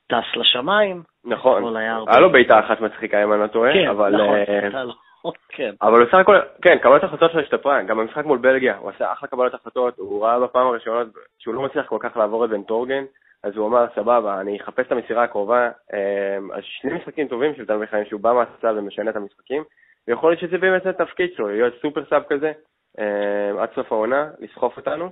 טס 0.07 0.37
לשמיים. 0.37 1.03
נכון, 1.25 1.77
היה 1.77 2.21
לו 2.21 2.33
בעיטה 2.33 2.61
אחת 2.61 2.81
מצחיקה 2.81 3.25
אם 3.25 3.33
אני 3.33 3.41
לא 3.41 3.47
טועה, 3.47 3.73
כן, 3.73 3.89
אבל... 3.89 4.15
נכון, 4.15 4.37
אה, 4.37 4.83
כן. 5.57 5.71
אבל 5.83 6.05
בסך 6.05 6.15
הכל, 6.15 6.37
כן, 6.63 6.79
קבלת 6.79 7.05
החלטות 7.05 7.33
שלו 7.33 7.41
השתפרה, 7.41 7.83
גם 7.83 7.99
במשחק 7.99 8.25
מול 8.25 8.39
בלגיה, 8.39 8.77
הוא 8.77 8.91
עשה 8.91 9.13
אחלה 9.13 9.29
קבלת 9.29 9.55
החלטות, 9.55 9.99
הוא 9.99 10.25
ראה 10.25 10.41
בפעם 10.41 10.67
הראשונה 10.67 11.01
שהוא 11.39 11.55
לא 11.55 11.63
מצליח 11.63 11.87
כל 11.87 11.99
כך 12.01 12.17
לעבור 12.17 12.45
את 12.45 12.51
בן 12.51 12.63
טורגן, 12.63 13.05
אז 13.43 13.57
הוא 13.57 13.67
אמר, 13.67 13.87
סבבה, 13.95 14.41
אני 14.41 14.61
אחפש 14.61 14.87
את 14.87 14.93
המסירה 14.93 15.25
הקרובה. 15.25 15.71
אמ, 15.93 16.53
אז 16.53 16.63
שני 16.65 16.95
משחקים 16.95 17.29
טובים 17.29 17.55
של 17.55 17.67
תלמיד 17.67 17.89
חיים, 17.89 18.05
שהוא 18.05 18.21
בא 18.21 18.33
מהספסל 18.33 18.79
ומשנה 18.79 19.11
את 19.11 19.17
המשחקים, 19.17 19.65
ויכול 20.09 20.31
להיות 20.31 20.41
שזה 20.41 20.59
באמת 20.59 20.87
התפקיד 20.87 21.31
שלו, 21.37 21.49
להיות 21.49 21.75
סופר 21.83 22.05
סאב 22.11 22.23
כזה, 22.29 22.53
אמ, 22.99 23.59
עד 23.59 23.69
סוף 23.75 23.93
העונה, 23.93 24.31
לסחוף 24.39 24.77
אותנו, 24.77 25.11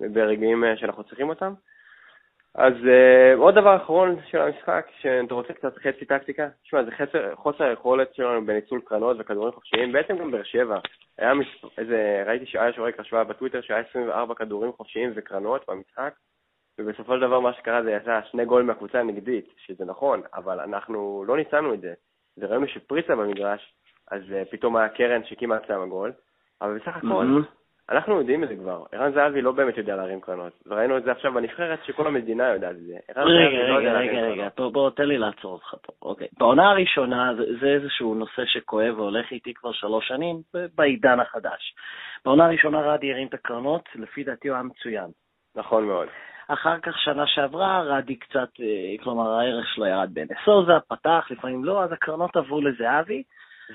ברגעים 0.00 0.64
אה, 0.64 0.76
שאנחנו 0.76 1.04
צריכים 1.04 1.28
אותם. 1.28 1.52
אז 2.54 2.72
uh, 2.72 3.38
עוד 3.38 3.54
דבר 3.54 3.76
אחרון 3.76 4.16
של 4.30 4.38
המשחק, 4.38 4.86
שאתה 5.00 5.34
רוצה 5.34 5.52
קצת 5.52 5.78
חצי 5.78 6.04
טקטיקה, 6.04 6.48
תשמע, 6.62 6.84
זה 6.84 6.90
חסר, 6.90 7.34
חוסר 7.34 7.64
היכולת 7.64 8.14
שלנו 8.14 8.46
בניצול 8.46 8.80
קרנות 8.84 9.16
וכדורים 9.20 9.52
חופשיים, 9.52 9.92
בעצם 9.92 10.18
גם 10.18 10.30
באר 10.30 10.42
שבע. 10.42 10.78
היה 11.18 11.34
מס... 11.34 11.46
איזה, 11.78 12.22
ראיתי 12.26 12.46
שהיה 12.46 12.72
שורק 12.72 13.00
השוואה 13.00 13.24
בטוויטר 13.24 13.60
שהיה 13.60 13.80
24 13.90 14.34
כדורים 14.34 14.72
חופשיים 14.72 15.12
וקרנות 15.14 15.64
במשחק, 15.68 16.14
ובסופו 16.80 17.14
של 17.14 17.20
דבר 17.20 17.40
מה 17.40 17.52
שקרה 17.52 17.82
זה 17.82 17.92
יצא 17.92 18.20
שני 18.30 18.44
גול 18.44 18.62
מהקבוצה 18.62 19.00
הנגדית, 19.00 19.54
שזה 19.56 19.84
נכון, 19.84 20.22
אבל 20.34 20.60
אנחנו 20.60 21.24
לא 21.26 21.36
ניצלנו 21.36 21.74
את 21.74 21.80
זה. 21.80 21.94
וראינו 22.38 22.66
שפריצה 22.66 23.16
במגרש, 23.16 23.74
אז 24.10 24.22
uh, 24.22 24.50
פתאום 24.50 24.76
היה 24.76 24.88
קרן 24.88 25.24
שכמעט 25.24 25.66
שמה 25.66 25.86
גול, 25.86 26.12
אבל 26.62 26.78
בסך 26.78 26.96
הכל, 26.96 27.40
mm-hmm. 27.40 27.60
אנחנו 27.90 28.18
יודעים 28.18 28.44
את 28.44 28.48
זה 28.48 28.56
כבר. 28.56 28.84
ערן 28.92 29.12
זהבי 29.12 29.42
לא 29.42 29.52
באמת 29.52 29.76
יודע 29.76 29.96
להרים 29.96 30.20
קרנות. 30.20 30.52
וראינו 30.66 30.96
את 30.96 31.04
זה 31.04 31.12
עכשיו 31.12 31.32
בנבחרת, 31.32 31.84
שכל 31.84 32.06
המדינה 32.06 32.48
יודעת 32.48 32.76
את 32.76 32.80
זה. 32.80 32.96
רגע, 33.16 33.24
לא 33.24 33.76
רגע, 33.76 33.92
רגע, 33.92 34.20
רגע, 34.20 34.48
בוא, 34.56 34.72
בוא, 34.72 34.90
תן 34.90 35.04
לי 35.04 35.18
לעצור 35.18 35.52
אותך 35.52 35.74
פה. 35.82 35.92
אוקיי. 36.02 36.28
בעונה 36.38 36.70
הראשונה, 36.70 37.32
זה, 37.36 37.44
זה 37.60 37.66
איזשהו 37.66 38.14
נושא 38.14 38.42
שכואב 38.44 38.98
והולך 38.98 39.32
איתי 39.32 39.54
כבר 39.54 39.72
שלוש 39.72 40.08
שנים, 40.08 40.36
בעידן 40.74 41.20
החדש. 41.20 41.74
בעונה 42.24 42.46
הראשונה 42.46 42.80
רדי 42.80 43.12
הרים 43.12 43.26
את 43.26 43.34
הקרנות, 43.34 43.88
לפי 43.94 44.24
דעתי 44.24 44.48
הוא 44.48 44.54
היה 44.54 44.62
מצוין. 44.62 45.10
נכון 45.56 45.84
מאוד. 45.84 46.08
אחר 46.52 46.78
כך, 46.78 46.98
שנה 46.98 47.26
שעברה, 47.26 47.80
רדי 47.80 48.16
קצת, 48.16 48.48
אה, 48.60 49.04
כלומר, 49.04 49.30
הערך 49.30 49.68
שלו 49.74 49.86
ירד 49.86 50.10
בנסוזה, 50.12 50.72
פתח, 50.88 51.26
לפעמים 51.30 51.64
לא, 51.64 51.82
אז 51.82 51.92
הקרנות 51.92 52.36
עברו 52.36 52.60
לזהבי. 52.60 53.22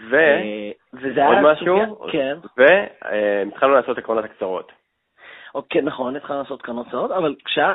ו... 0.09 0.15
אה, 0.15 0.71
וזה 0.93 1.25
עוד 1.25 1.37
משהו, 1.41 2.07
כן. 2.11 2.37
והתחלנו 2.57 3.75
אה, 3.75 3.79
לעשות 3.79 3.97
הקרנות 3.97 4.25
הקצרות. 4.25 4.71
אוקיי, 5.55 5.81
נכון, 5.81 6.15
התחלנו 6.15 6.41
לעשות 6.41 6.61
קרנות 6.61 6.87
קצרות, 6.87 7.11
אבל 7.11 7.35
כשהיה 7.45 7.73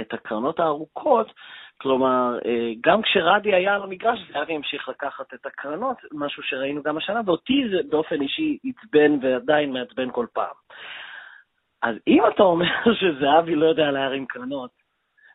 את 0.00 0.14
הקרנות 0.14 0.60
הארוכות, 0.60 1.32
כלומר, 1.80 2.38
גם 2.80 3.02
כשרדי 3.02 3.54
היה 3.54 3.74
על 3.74 3.82
המגרש, 3.82 4.18
זהבי 4.32 4.54
המשיך 4.54 4.88
לקחת 4.88 5.34
את 5.34 5.46
הקרנות, 5.46 5.96
משהו 6.12 6.42
שראינו 6.42 6.82
גם 6.82 6.96
השנה, 6.96 7.20
ואותי 7.26 7.68
זה 7.70 7.76
באופן 7.90 8.20
אישי 8.20 8.58
עצבן 8.64 9.18
ועדיין 9.22 9.72
מעצבן 9.72 10.10
כל 10.10 10.26
פעם. 10.32 10.54
אז 11.82 11.96
אם 12.06 12.22
אתה 12.34 12.42
אומר 12.42 12.66
שזהבי 13.00 13.54
לא 13.54 13.66
יודע 13.66 13.90
להרים 13.90 14.26
קרנות, 14.26 14.70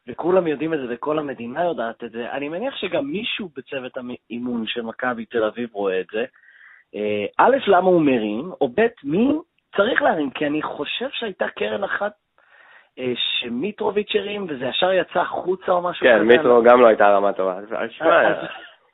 וכולם 0.07 0.47
יודעים 0.47 0.73
את 0.73 0.79
זה 0.79 0.85
וכל 0.89 1.19
המדינה 1.19 1.63
יודעת 1.63 2.03
את 2.03 2.11
זה, 2.11 2.31
אני 2.31 2.49
מניח 2.49 2.75
שגם 2.75 3.05
מישהו 3.05 3.49
בצוות 3.55 3.97
האימון 3.97 4.67
של 4.67 4.81
מכבי 4.81 5.25
תל 5.25 5.43
אביב 5.43 5.69
רואה 5.73 5.99
את 5.99 6.05
זה. 6.11 6.25
אה, 6.95 7.25
א', 7.37 7.57
למה 7.67 7.87
הוא 7.87 8.01
מרים, 8.01 8.51
או 8.61 8.67
ב', 8.67 8.87
מי 9.03 9.27
צריך 9.75 10.01
להרים? 10.01 10.29
כי 10.29 10.47
אני 10.47 10.61
חושב 10.61 11.07
שהייתה 11.11 11.47
קרן 11.47 11.83
אחת 11.83 12.11
אה, 12.99 13.13
שמיטרוביץ' 13.15 14.15
הרים, 14.15 14.45
וזה 14.49 14.65
ישר 14.65 14.91
יצא 14.91 15.19
החוצה 15.19 15.71
או 15.71 15.81
משהו 15.81 16.07
כן, 16.07 16.21
מיטרו 16.21 16.63
גם 16.63 16.81
לא 16.81 16.87
הייתה 16.87 17.15
רמה 17.15 17.33
טובה. 17.33 17.59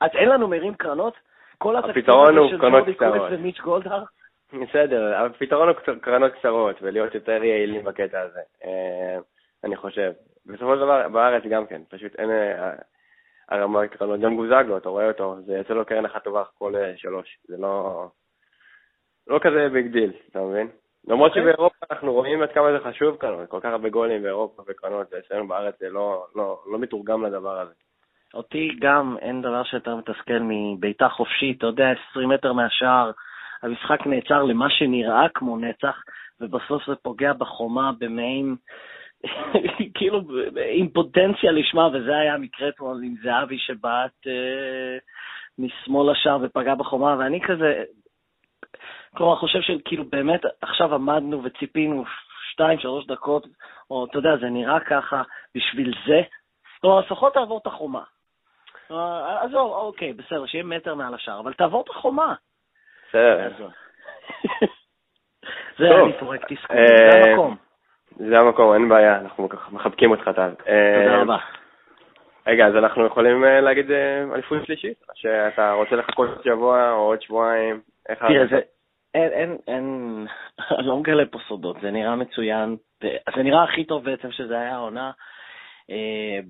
אז 0.00 0.10
אין 0.14 0.28
לנו 0.28 0.48
מרים 0.48 0.74
קרנות? 0.74 1.14
כל 1.58 1.76
הפתרון 1.76 2.38
הוא 2.38 2.50
קרנות 2.60 2.88
קצרות. 2.96 3.28
ומיץ' 3.30 3.60
גולדהר? 3.60 4.04
בסדר, 4.52 5.16
הפתרון 5.16 5.68
הוא 5.68 5.76
קרנות 6.00 6.32
קצרות 6.32 6.76
ולהיות 6.82 7.14
יותר 7.14 7.44
יעילים 7.44 7.84
בקטע 7.84 8.20
הזה, 8.20 8.40
אה, 8.64 9.18
אני 9.64 9.76
חושב. 9.76 10.12
בסופו 10.46 10.74
של 10.74 10.80
דבר, 10.80 11.08
בארץ 11.08 11.42
גם 11.50 11.66
כן, 11.66 11.82
פשוט 11.88 12.14
אין 12.18 12.30
אה, 12.30 12.72
הרמה 13.48 13.88
קרנות. 13.88 14.20
גם 14.20 14.36
גוזגלו, 14.36 14.76
אתה 14.76 14.88
רואה 14.88 15.08
אותו, 15.08 15.36
זה 15.46 15.56
יוצא 15.56 15.74
לו 15.74 15.84
קרן 15.84 16.04
אחת 16.04 16.24
טובה 16.24 16.42
כל 16.58 16.76
אה, 16.76 16.92
שלוש. 16.96 17.38
זה 17.48 17.56
לא, 17.56 18.06
לא 19.26 19.38
כזה 19.42 19.68
big 19.72 19.92
deal, 19.92 20.12
אתה 20.30 20.40
מבין? 20.40 20.68
למרות 21.08 21.30
אוקיי. 21.30 21.42
שבאירופה 21.42 21.86
אנחנו 21.90 22.12
רואים 22.12 22.42
עד 22.42 22.52
כמה 22.52 22.72
זה 22.72 22.78
חשוב 22.84 23.16
כאן, 23.16 23.46
כל 23.48 23.60
כך 23.60 23.68
הרבה 23.68 23.88
גולים 23.88 24.22
באירופה 24.22 24.62
וקרנות, 24.68 25.06
ואצלנו 25.12 25.48
בארץ 25.48 25.74
זה 25.78 25.90
לא, 25.90 26.26
לא, 26.34 26.60
לא 26.72 26.78
מתורגם 26.78 27.26
לדבר 27.26 27.60
הזה. 27.60 27.72
אותי 28.34 28.76
גם 28.80 29.16
אין 29.20 29.42
דבר 29.42 29.62
שיותר 29.64 29.96
מתסכל 29.96 30.38
מבעיטה 30.40 31.08
חופשית, 31.08 31.58
אתה 31.58 31.66
יודע, 31.66 31.92
20 32.10 32.28
מטר 32.28 32.52
מהשער, 32.52 33.10
המשחק 33.62 34.06
נעצר 34.06 34.42
למה 34.42 34.70
שנראה 34.70 35.28
כמו 35.34 35.56
נצח, 35.56 36.02
ובסוף 36.40 36.86
זה 36.86 36.94
פוגע 37.02 37.32
בחומה 37.32 37.92
במעין, 37.98 38.56
כאילו, 39.94 40.20
עם 40.74 40.88
פוטנציה 40.88 41.52
לשמה, 41.52 41.88
וזה 41.92 42.16
היה 42.16 42.34
המקרה 42.34 42.68
אתמול 42.68 43.00
עם 43.04 43.14
זהבי 43.22 43.58
שבעט 43.58 44.26
אה, 44.26 44.98
משמאל 45.58 46.10
לשער 46.10 46.38
ופגע 46.42 46.74
בחומה, 46.74 47.16
ואני 47.18 47.40
כזה, 47.40 47.84
כלומר, 49.16 49.36
חושב 49.36 49.60
שכאילו 49.60 50.04
באמת 50.04 50.40
עכשיו 50.62 50.94
עמדנו 50.94 51.44
וציפינו 51.44 52.04
שתיים, 52.52 52.78
שלוש 52.78 53.06
דקות, 53.06 53.46
או 53.90 54.04
אתה 54.04 54.18
יודע, 54.18 54.36
זה 54.40 54.46
נראה 54.50 54.80
ככה, 54.80 55.22
בשביל 55.54 55.94
זה, 56.06 56.22
כלומר, 56.80 57.00
לפחות 57.00 57.34
תעבור 57.34 57.58
את 57.62 57.66
החומה. 57.66 58.02
עזוב, 59.40 59.72
אוקיי, 59.72 60.12
בסדר, 60.12 60.46
שיהיה 60.46 60.64
מטר 60.64 60.94
מעל 60.94 61.14
השער, 61.14 61.40
אבל 61.40 61.52
תעבור 61.52 61.82
את 61.82 61.90
החומה. 61.90 62.34
בסדר. 63.10 63.68
זה 65.78 65.90
אני 66.04 66.12
פורק 66.20 66.40
תסכול, 66.52 66.76
זה 66.76 67.04
אה, 67.04 67.30
המקום. 67.30 67.56
זה 68.16 68.38
המקום, 68.38 68.74
אין 68.74 68.88
בעיה, 68.88 69.20
אנחנו 69.20 69.48
מחבקים 69.72 70.10
אותך, 70.10 70.30
טל. 70.36 70.50
אה, 70.68 71.02
תודה 71.04 71.20
רבה. 71.20 71.36
רגע, 72.46 72.66
אז 72.66 72.76
אנחנו 72.76 73.06
יכולים 73.06 73.44
אה, 73.44 73.60
להגיד 73.60 73.90
אליפות 74.34 74.66
שלישית? 74.66 74.98
שאתה 75.14 75.72
רוצה 75.72 75.96
לחכות 75.96 76.28
שבוע 76.44 76.90
או 76.90 76.96
עוד 76.96 77.22
שבועיים? 77.22 77.80
תראה, 78.18 78.46
זה... 78.50 78.60
אין, 79.14 79.32
אין, 79.32 79.56
אין, 79.68 80.26
אני 80.78 80.86
לא 80.86 80.96
מגלה 80.96 81.26
פה 81.26 81.38
סודות, 81.48 81.76
זה 81.82 81.90
נראה 81.90 82.16
מצוין. 82.16 82.76
זה 83.36 83.42
נראה 83.42 83.64
הכי 83.64 83.84
טוב 83.84 84.04
בעצם 84.04 84.32
שזה 84.32 84.58
היה 84.58 84.74
העונה. 84.74 85.10
אה, 85.90 86.40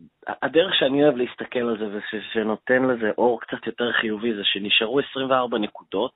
הדרך 0.42 0.74
שאני 0.74 1.04
אוהב 1.04 1.16
להסתכל 1.16 1.58
על 1.58 1.78
זה 1.78 1.98
ושנותן 2.12 2.82
לזה 2.82 3.10
אור 3.18 3.40
קצת 3.40 3.66
יותר 3.66 3.92
חיובי 3.92 4.34
זה 4.34 4.44
שנשארו 4.44 5.00
24 5.00 5.58
נקודות, 5.58 6.12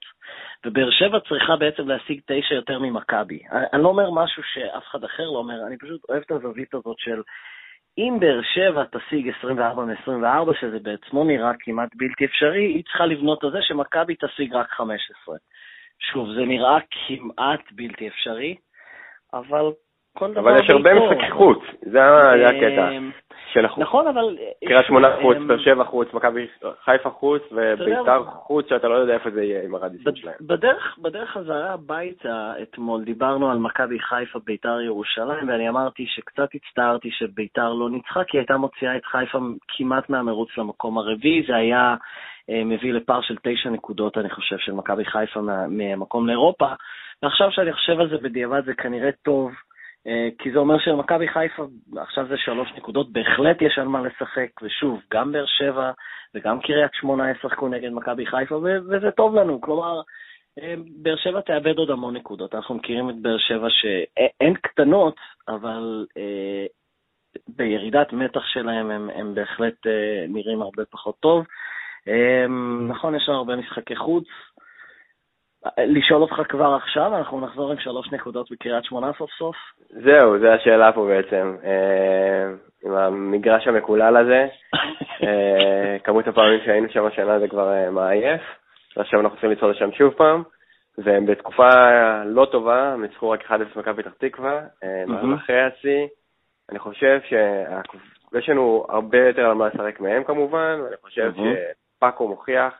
ובאר 0.66 0.90
שבע 0.90 1.20
צריכה 1.28 1.56
בעצם 1.56 1.88
להשיג 1.88 2.20
תשע 2.26 2.54
יותר 2.54 2.78
ממכבי. 2.78 3.40
אני 3.72 3.82
לא 3.82 3.88
אומר 3.88 4.10
משהו 4.10 4.42
שאף 4.42 4.82
אחד 4.90 5.04
אחר 5.04 5.24
לא 5.24 5.38
אומר, 5.38 5.66
אני 5.66 5.78
פשוט 5.78 6.00
אוהב 6.08 6.22
את 6.26 6.30
הזווית 6.30 6.74
הזאת 6.74 6.96
של 6.98 7.22
אם 7.98 8.16
באר 8.20 8.40
שבע 8.54 8.84
תשיג 8.84 9.28
24 9.38 9.84
מ-24, 9.84 10.60
שזה 10.60 10.78
בעצמו 10.78 11.24
נראה 11.24 11.52
כמעט 11.60 11.88
בלתי 11.96 12.24
אפשרי, 12.24 12.64
היא 12.64 12.84
צריכה 12.84 13.06
לבנות 13.06 13.44
על 13.44 13.50
זה 13.50 13.58
שמכבי 13.62 14.14
תשיג 14.14 14.54
רק 14.54 14.70
15. 14.70 15.36
שוב, 15.98 16.28
זה 16.34 16.40
נראה 16.40 16.78
כמעט 16.90 17.60
בלתי 17.72 18.08
אפשרי, 18.08 18.56
אבל 19.34 19.72
כל 20.18 20.32
דבר 20.32 20.40
אבל 20.40 20.64
יש 20.64 20.70
הרבה 20.70 20.90
משחקי 20.94 21.30
חוץ, 21.30 21.58
זה 21.82 22.00
הקטע 22.48 22.88
של 23.54 23.64
החוץ. 23.64 23.78
נכון, 23.82 24.06
אבל... 24.06 24.38
קריית 24.64 24.86
שמונה 24.86 25.08
חוץ, 25.22 25.36
באר 25.46 25.58
שבע 25.58 25.84
חוץ, 25.84 26.14
מכבי 26.14 26.46
חיפה 26.84 27.10
חוץ, 27.10 27.42
וביתר 27.52 28.24
חוץ, 28.24 28.68
שאתה 28.68 28.88
לא 28.88 28.94
יודע 28.94 29.14
איפה 29.14 29.30
זה 29.30 29.42
יהיה 29.44 29.64
עם 29.64 29.74
הרדיסים 29.74 30.16
שלהם. 30.16 30.34
בדרך 30.98 31.30
חזרה 31.30 31.72
הביתה 31.72 32.52
אתמול 32.62 33.04
דיברנו 33.04 33.50
על 33.50 33.58
מכבי 33.58 33.98
חיפה, 33.98 34.38
ביתר 34.44 34.80
ירושלים, 34.80 35.48
ואני 35.48 35.68
אמרתי 35.68 36.06
שקצת 36.06 36.48
הצטערתי 36.54 37.10
שביתר 37.10 37.72
לא 37.72 37.90
ניצחה, 37.90 38.24
כי 38.24 38.38
הייתה 38.38 38.56
מוציאה 38.56 38.96
את 38.96 39.04
חיפה 39.04 39.38
כמעט 39.68 40.10
מהמרוץ 40.10 40.48
למקום 40.58 40.98
הרביעי, 40.98 41.44
זה 41.48 41.56
היה 41.56 41.94
אה, 42.50 42.64
מביא 42.64 42.92
לפער 42.92 43.20
של 43.20 43.36
תשע 43.42 43.70
נקודות, 43.70 44.18
אני 44.18 44.30
חושב, 44.30 44.56
של 44.58 44.72
מכבי 44.72 45.04
חיפה 45.04 45.40
מהמקום 45.68 46.26
לאירופה. 46.26 46.68
ועכשיו 47.22 47.50
שאני 47.50 47.72
חושב 47.72 48.00
על 48.00 48.08
זה 48.08 48.16
בדיעבד, 48.18 48.64
זה 48.64 48.74
כנראה 48.74 49.10
טוב. 49.22 49.52
אה, 50.06 50.28
כי 50.38 50.52
זה 50.52 50.58
אומר 50.58 50.78
שלמכבי 50.78 51.28
חיפה 51.28 51.64
עכשיו 51.96 52.28
זה 52.28 52.36
שלוש 52.36 52.68
נקודות, 52.76 53.12
בהחלט 53.12 53.62
יש 53.62 53.78
על 53.78 53.88
מה 53.88 54.00
לשחק, 54.02 54.62
ושוב, 54.62 55.00
גם 55.12 55.32
באר 55.32 55.46
שבע 55.46 55.92
וגם 56.34 56.60
קריית 56.60 56.90
שמונה 56.94 57.30
ישחקו 57.30 57.68
נגד 57.68 57.90
מכבי 57.90 58.26
חיפה, 58.26 58.56
וזה 58.56 59.10
טוב 59.16 59.34
לנו, 59.34 59.60
כלומר, 59.60 60.00
אה, 60.62 60.74
באר 61.02 61.16
שבע 61.16 61.40
תאבד 61.40 61.78
עוד 61.78 61.90
המון 61.90 62.16
נקודות, 62.16 62.54
אנחנו 62.54 62.74
מכירים 62.74 63.10
את 63.10 63.14
באר 63.22 63.38
שבע 63.38 63.68
שאין 63.70 64.54
קטנות, 64.54 65.16
אבל 65.48 66.06
אה, 66.16 66.66
בירידת 67.48 68.12
מתח 68.12 68.46
שלהם 68.46 68.90
הם, 68.90 69.10
הם 69.14 69.34
בהחלט 69.34 69.86
אה, 69.86 70.24
נראים 70.28 70.62
הרבה 70.62 70.84
פחות 70.90 71.20
טוב. 71.20 71.44
אה, 72.08 72.46
נכון, 72.88 73.14
יש 73.14 73.28
לנו 73.28 73.38
הרבה 73.38 73.56
משחקי 73.56 73.96
חוץ, 73.96 74.24
לשאול 75.78 76.22
אותך 76.22 76.42
כבר 76.48 76.74
עכשיו, 76.74 77.16
אנחנו 77.16 77.40
נחזור 77.40 77.70
עם 77.72 77.78
שלוש 77.78 78.12
נקודות 78.12 78.50
בקריית 78.50 78.84
שמונה 78.84 79.12
סוף 79.18 79.30
סוף. 79.38 79.56
זהו, 79.90 80.38
זו 80.38 80.46
השאלה 80.48 80.92
פה 80.92 81.06
בעצם. 81.06 81.56
אה, 81.64 82.50
עם 82.84 82.92
המגרש 82.92 83.66
המקולל 83.66 84.16
הזה, 84.16 84.46
אה, 85.22 85.96
כמות 86.04 86.28
הפעמים 86.28 86.60
שהיינו 86.64 86.88
שם 86.90 87.04
השנה 87.04 87.38
זה 87.38 87.48
כבר 87.48 87.72
אה, 87.72 87.90
מעייף, 87.90 88.42
ועכשיו 88.96 89.20
אנחנו 89.20 89.36
צריכים 89.36 89.50
לצעוד 89.50 89.74
לשם 89.74 89.92
שוב 89.92 90.12
פעם, 90.14 90.42
והם 90.98 91.26
בתקופה 91.26 91.68
לא 92.24 92.46
טובה, 92.52 92.92
הם 92.92 93.02
ניצחו 93.02 93.30
רק 93.30 93.44
1-0 93.50 93.50
מכבי 93.76 94.02
פתח 94.02 94.12
תקווה, 94.18 94.60
אחרי 95.34 95.62
השיא. 95.62 96.06
אני 96.70 96.78
חושב 96.78 97.20
שיש 97.24 98.48
לנו 98.48 98.86
הרבה 98.88 99.18
יותר 99.18 99.42
על 99.42 99.54
מה 99.54 99.68
לשחק 99.68 100.00
מהם 100.00 100.24
כמובן, 100.24 100.80
ואני 100.84 100.96
חושב 101.02 101.32
שפאקו 101.32 102.28
מוכיח 102.28 102.74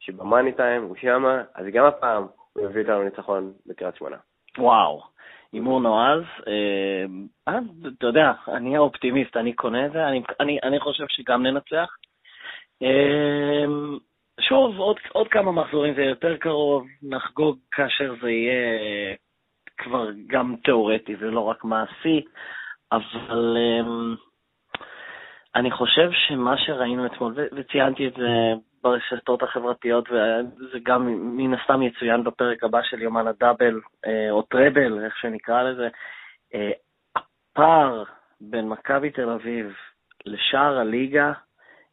שבמאני 0.00 0.52
טיים 0.52 0.82
הוא 0.82 0.96
שמה, 0.96 1.42
אז 1.54 1.66
גם 1.72 1.84
הפעם 1.84 2.26
הוא 2.52 2.64
יביא 2.64 2.82
אותנו 2.82 3.02
ניצחון 3.02 3.52
בקריית 3.66 3.96
שמונה. 3.96 4.16
וואו, 4.58 5.02
הימור 5.52 5.80
נועז. 5.80 6.22
אה, 6.48 7.58
אתה 7.98 8.06
יודע, 8.06 8.32
אני 8.48 8.76
האופטימיסט, 8.76 9.36
אני 9.36 9.52
קונה 9.52 9.86
את 9.86 9.92
זה, 9.92 10.08
אני, 10.08 10.22
אני, 10.40 10.58
אני 10.62 10.80
חושב 10.80 11.04
שגם 11.08 11.46
ננצח. 11.46 11.88
אה, 12.82 13.64
שוב, 14.40 14.78
עוד, 14.78 14.96
עוד 15.12 15.28
כמה 15.28 15.52
מחזורים 15.52 15.94
זה 15.94 16.02
יותר 16.02 16.36
קרוב, 16.36 16.86
נחגוג 17.02 17.58
כאשר 17.72 18.14
זה 18.22 18.30
יהיה 18.30 19.16
כבר 19.78 20.08
גם 20.26 20.54
תיאורטי 20.64 21.16
ולא 21.18 21.40
רק 21.40 21.64
מעשי, 21.64 22.24
אבל... 22.92 23.56
אה, 23.56 24.16
אני 25.56 25.70
חושב 25.70 26.10
שמה 26.12 26.58
שראינו 26.58 27.06
אתמול, 27.06 27.34
וציינתי 27.52 28.06
את 28.06 28.12
זה 28.14 28.52
ברשתות 28.82 29.42
החברתיות, 29.42 30.08
וזה 30.10 30.78
גם 30.82 31.06
מן 31.36 31.54
הסתם 31.54 31.82
יצוין 31.82 32.24
בפרק 32.24 32.64
הבא 32.64 32.82
של 32.82 33.02
יומן 33.02 33.26
הדאבל, 33.26 33.80
או 34.30 34.42
טראבל, 34.42 35.04
איך 35.04 35.16
שנקרא 35.16 35.62
לזה. 35.62 35.88
הפער 37.16 38.04
בין 38.40 38.68
מכבי 38.68 39.10
תל 39.10 39.30
אביב 39.30 39.76
לשער 40.26 40.78
הליגה, 40.78 41.32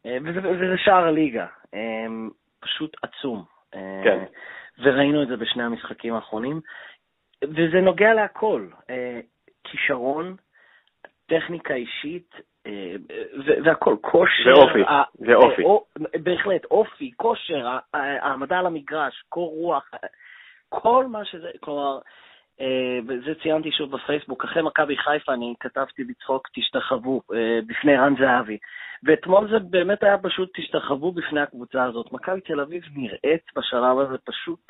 וזה, 0.06 0.40
וזה 0.50 0.78
שער 0.78 1.04
הליגה, 1.04 1.46
פשוט 2.60 2.96
עצום. 3.02 3.44
כן. 4.04 4.24
וראינו 4.78 5.22
את 5.22 5.28
זה 5.28 5.36
בשני 5.36 5.62
המשחקים 5.62 6.14
האחרונים, 6.14 6.60
וזה 7.44 7.80
נוגע 7.80 8.14
להכל. 8.14 8.68
כישרון, 9.64 10.36
טכניקה 11.26 11.74
אישית, 11.74 12.34
אה, 12.34 12.40
והכל, 13.64 13.96
כושר. 14.00 14.58
ואופי, 14.58 14.82
זה 15.14 15.34
אופי. 15.34 15.62
בהחלט, 16.22 16.64
אופי, 16.64 17.10
כושר, 17.16 17.78
העמדה 17.94 18.58
על 18.58 18.66
המגרש, 18.66 19.22
קור 19.28 19.50
רוח, 19.50 19.90
כל 20.68 21.06
מה 21.06 21.24
שזה, 21.24 21.50
כלומר, 21.60 21.98
אה, 22.60 22.98
וזה 23.06 23.34
ציינתי 23.42 23.72
שוב 23.72 23.96
בפייסבוק, 23.96 24.44
אחרי 24.44 24.62
מכבי 24.62 24.96
חיפה 24.96 25.32
אני 25.32 25.54
כתבתי 25.60 26.04
בצחוק 26.04 26.48
תשתחוו 26.54 27.22
אה, 27.34 27.58
בפני 27.66 27.96
רן 27.96 28.14
זהבי. 28.18 28.58
ואתמול 29.02 29.48
זה 29.50 29.58
באמת 29.58 30.02
היה 30.02 30.18
פשוט 30.18 30.50
תשתחוו 30.56 31.12
בפני 31.12 31.40
הקבוצה 31.40 31.84
הזאת. 31.84 32.12
מכבי 32.12 32.40
תל 32.40 32.60
אביב 32.60 32.82
נראית 32.96 33.42
בשלב 33.56 33.98
הזה 33.98 34.18
פשוט 34.24 34.60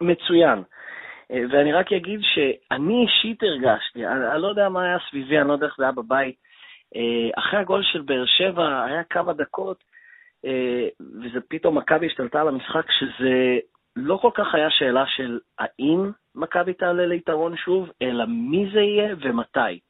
מצוין. 0.00 0.62
ואני 1.50 1.72
רק 1.72 1.92
אגיד 1.92 2.20
שאני 2.22 3.02
אישית 3.02 3.42
הרגשתי, 3.42 4.06
אני, 4.06 4.32
אני 4.32 4.42
לא 4.42 4.48
יודע 4.48 4.68
מה 4.68 4.82
היה 4.82 4.98
סביבי, 5.10 5.38
אני 5.38 5.48
לא 5.48 5.52
יודע 5.52 5.66
איך 5.66 5.74
זה 5.78 5.82
היה 5.82 5.92
בבית, 5.92 6.34
אה, 6.34 6.49
אחרי 7.36 7.60
הגול 7.60 7.82
של 7.82 8.00
באר 8.02 8.24
שבע 8.26 8.84
היה 8.84 9.04
כמה 9.04 9.32
דקות, 9.32 9.84
אה, 10.44 10.88
וזה 11.00 11.40
פתאום 11.48 11.78
מכבי 11.78 12.06
השתלטה 12.06 12.40
על 12.40 12.48
המשחק, 12.48 12.90
שזה 12.90 13.58
לא 13.96 14.16
כל 14.16 14.30
כך 14.34 14.54
היה 14.54 14.70
שאלה 14.70 15.04
של 15.06 15.38
האם 15.58 16.10
מכבי 16.34 16.74
תעלה 16.74 17.06
ליתרון 17.06 17.56
שוב, 17.56 17.90
אלא 18.02 18.24
מי 18.28 18.70
זה 18.72 18.80
יהיה 18.80 19.14
ומתי. 19.20 19.80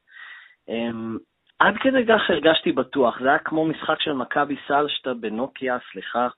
אמ, 0.68 1.18
עד 1.58 1.74
כדי 1.80 2.06
כך 2.06 2.30
הרגשתי 2.30 2.72
בטוח, 2.72 3.20
זה 3.20 3.28
היה 3.28 3.38
כמו 3.38 3.64
משחק 3.64 4.00
של 4.00 4.12
מכבי 4.12 4.56
סלשטה 4.68 5.14
בנוקיה, 5.14 5.78
סליחה, 5.92 6.28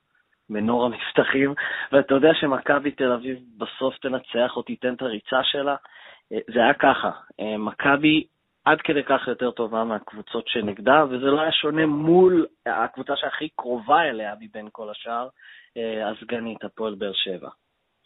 מנור 0.49 0.85
המבטחים, 0.85 1.53
ואתה 1.91 2.13
יודע 2.13 2.33
שמכבי 2.33 2.91
תל 2.91 3.11
אביב 3.11 3.37
בסוף 3.57 3.97
תנצח 3.97 4.57
או 4.57 4.61
תיתן 4.61 4.93
את 4.93 5.01
הריצה 5.01 5.43
שלה. 5.43 5.75
אה, 6.31 6.37
זה 6.53 6.59
היה 6.59 6.73
ככה, 6.73 7.11
מכבי 7.57 8.23
עד 8.65 8.81
כדי 8.81 9.03
כך 9.03 9.27
יותר 9.27 9.51
טובה 9.51 9.83
מהקבוצות 9.83 10.47
שנגדה, 10.47 11.05
וזה 11.09 11.25
לא 11.25 11.41
היה 11.41 11.51
שונה 11.51 11.85
מול 11.85 12.45
הקבוצה 12.65 13.15
שהכי 13.15 13.49
קרובה 13.55 14.01
אליה 14.01 14.33
מבין 14.39 14.67
כל 14.71 14.89
השאר, 14.89 15.27
אה, 15.77 16.09
הסגנית, 16.09 16.63
הפועל 16.63 16.95
באר 16.95 17.13
שבע. 17.13 17.49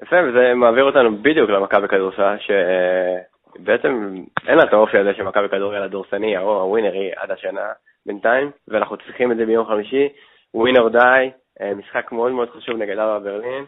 יפה, 0.02 0.16
וזה 0.30 0.54
מעביר 0.56 0.84
אותנו 0.84 1.18
בדיוק 1.18 1.50
למכבי 1.50 1.88
כדורסל, 1.88 2.36
שבעצם 2.40 4.16
אין 4.48 4.58
לה 4.58 4.64
את 4.64 4.74
האופי 4.74 4.98
הזה 4.98 5.14
שמכבי 5.14 5.50
כדורגל 5.50 5.82
הדורסני, 5.82 6.38
או 6.38 6.62
הווינרי 6.62 7.12
עד 7.16 7.32
השנה 7.32 7.72
בינתיים, 8.06 8.52
ואנחנו 8.68 8.98
צריכים 8.98 9.32
את 9.32 9.38
זה 9.38 9.46
ביום 9.46 9.68
חמישי, 9.68 10.10
ווינר 10.54 10.88
די, 10.88 11.30
משחק 11.76 12.12
מאוד 12.12 12.32
מאוד 12.32 12.50
חשוב 12.50 12.78
נגד 12.78 12.98
אבא 12.98 13.20
ברלין, 13.20 13.66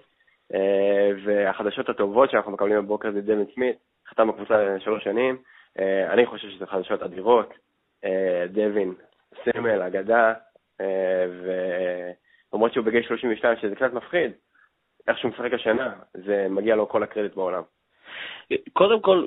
אה, 0.54 1.12
והחדשות 1.24 1.90
הטובות 1.90 2.32
שאנחנו 2.32 2.52
מקבלים 2.52 2.78
בבוקר 2.86 3.12
זה 3.12 3.22
דמין 3.22 3.46
סמית, 3.56 3.76
חתם 4.10 4.28
בקבוצה 4.28 4.64
לשלוש 4.64 5.04
שנים, 5.04 5.36
אה, 5.36 5.59
אני 6.10 6.26
חושב 6.26 6.50
שזה 6.50 6.66
חדשות 6.66 7.02
אדירות. 7.02 7.54
אה, 8.06 8.46
דווין, 8.48 8.94
סמל, 9.44 9.82
אגדה, 9.82 10.34
אה, 10.82 11.26
ולמרות 12.54 12.74
שהוא 12.74 12.86
בגיל 12.86 13.04
32, 13.04 13.58
שזה 13.62 13.76
קצת 13.76 13.94
מפחיד, 13.94 14.32
איך 15.08 15.18
שהוא 15.18 15.32
משחק 15.32 15.54
השנה, 15.54 15.94
זה 16.14 16.48
מגיע 16.50 16.76
לו 16.76 16.90
כל 16.90 17.04
הקרדיט 17.04 17.36
בעולם. 17.36 17.64
קודם 18.74 19.02
כל, 19.02 19.26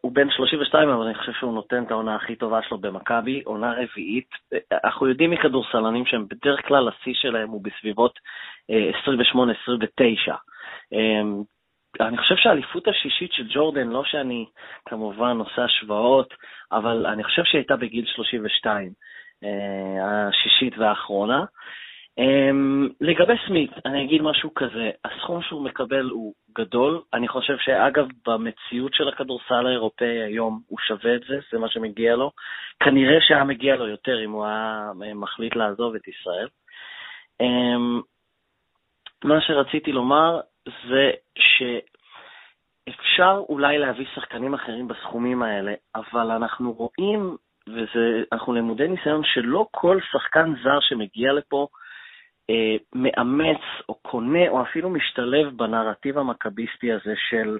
הוא 0.00 0.12
בן 0.12 0.30
32, 0.30 0.88
אבל 0.88 1.04
אני 1.04 1.14
חושב 1.14 1.32
שהוא 1.32 1.54
נותן 1.54 1.84
את 1.84 1.90
העונה 1.90 2.16
הכי 2.16 2.36
טובה 2.36 2.62
שלו 2.62 2.78
במכבי, 2.78 3.42
עונה 3.44 3.72
רביעית. 3.72 4.28
אנחנו 4.84 5.08
יודעים 5.08 5.30
מכדורסלנים 5.30 6.06
שהם 6.06 6.26
בדרך 6.28 6.66
כלל, 6.66 6.88
השיא 6.88 7.14
שלהם 7.14 7.48
הוא 7.48 7.62
בסביבות 7.64 8.18
28-29. 8.70 8.72
אני 12.00 12.18
חושב 12.18 12.36
שהאליפות 12.36 12.88
השישית 12.88 13.32
של 13.32 13.46
ג'ורדן, 13.48 13.88
לא 13.88 14.04
שאני 14.04 14.46
כמובן 14.88 15.36
עושה 15.38 15.64
השוואות, 15.64 16.34
אבל 16.72 17.06
אני 17.06 17.24
חושב 17.24 17.44
שהיא 17.44 17.58
הייתה 17.58 17.76
בגיל 17.76 18.06
32, 18.06 18.90
אה, 19.44 20.28
השישית 20.28 20.78
והאחרונה. 20.78 21.44
אמ, 22.18 22.88
לגבי 23.00 23.34
סמית, 23.46 23.70
אני 23.86 24.04
אגיד 24.04 24.22
משהו 24.22 24.54
כזה, 24.54 24.90
הסכום 25.04 25.42
שהוא 25.42 25.64
מקבל 25.64 26.10
הוא 26.10 26.34
גדול, 26.58 27.02
אני 27.14 27.28
חושב 27.28 27.56
שאגב, 27.58 28.06
במציאות 28.26 28.94
של 28.94 29.08
הכדורסל 29.08 29.66
האירופאי 29.66 30.22
היום 30.22 30.60
הוא 30.66 30.78
שווה 30.78 31.14
את 31.14 31.20
זה, 31.28 31.38
זה 31.52 31.58
מה 31.58 31.68
שמגיע 31.68 32.16
לו. 32.16 32.30
כנראה 32.80 33.20
שהיה 33.20 33.44
מגיע 33.44 33.76
לו 33.76 33.88
יותר 33.88 34.24
אם 34.24 34.30
הוא 34.30 34.44
היה 34.44 34.90
מחליט 35.14 35.56
לעזוב 35.56 35.94
את 35.94 36.08
ישראל. 36.08 36.48
אמ, 37.40 38.00
מה 39.24 39.40
שרציתי 39.40 39.92
לומר 39.92 40.40
זה 40.88 41.10
שאפשר 42.88 43.42
אולי 43.48 43.78
להביא 43.78 44.06
שחקנים 44.14 44.54
אחרים 44.54 44.88
בסכומים 44.88 45.42
האלה, 45.42 45.74
אבל 45.94 46.30
אנחנו 46.30 46.72
רואים, 46.72 47.36
ואנחנו 47.66 48.52
למודי 48.52 48.88
ניסיון, 48.88 49.22
שלא 49.24 49.66
כל 49.70 49.98
שחקן 50.12 50.54
זר 50.64 50.80
שמגיע 50.80 51.32
לפה 51.32 51.66
אה, 52.50 52.76
מאמץ 52.94 53.60
או 53.88 53.94
קונה 53.94 54.48
או 54.48 54.62
אפילו 54.62 54.90
משתלב 54.90 55.56
בנרטיב 55.56 56.18
המכביסטי 56.18 56.92
הזה 56.92 57.14
של 57.30 57.58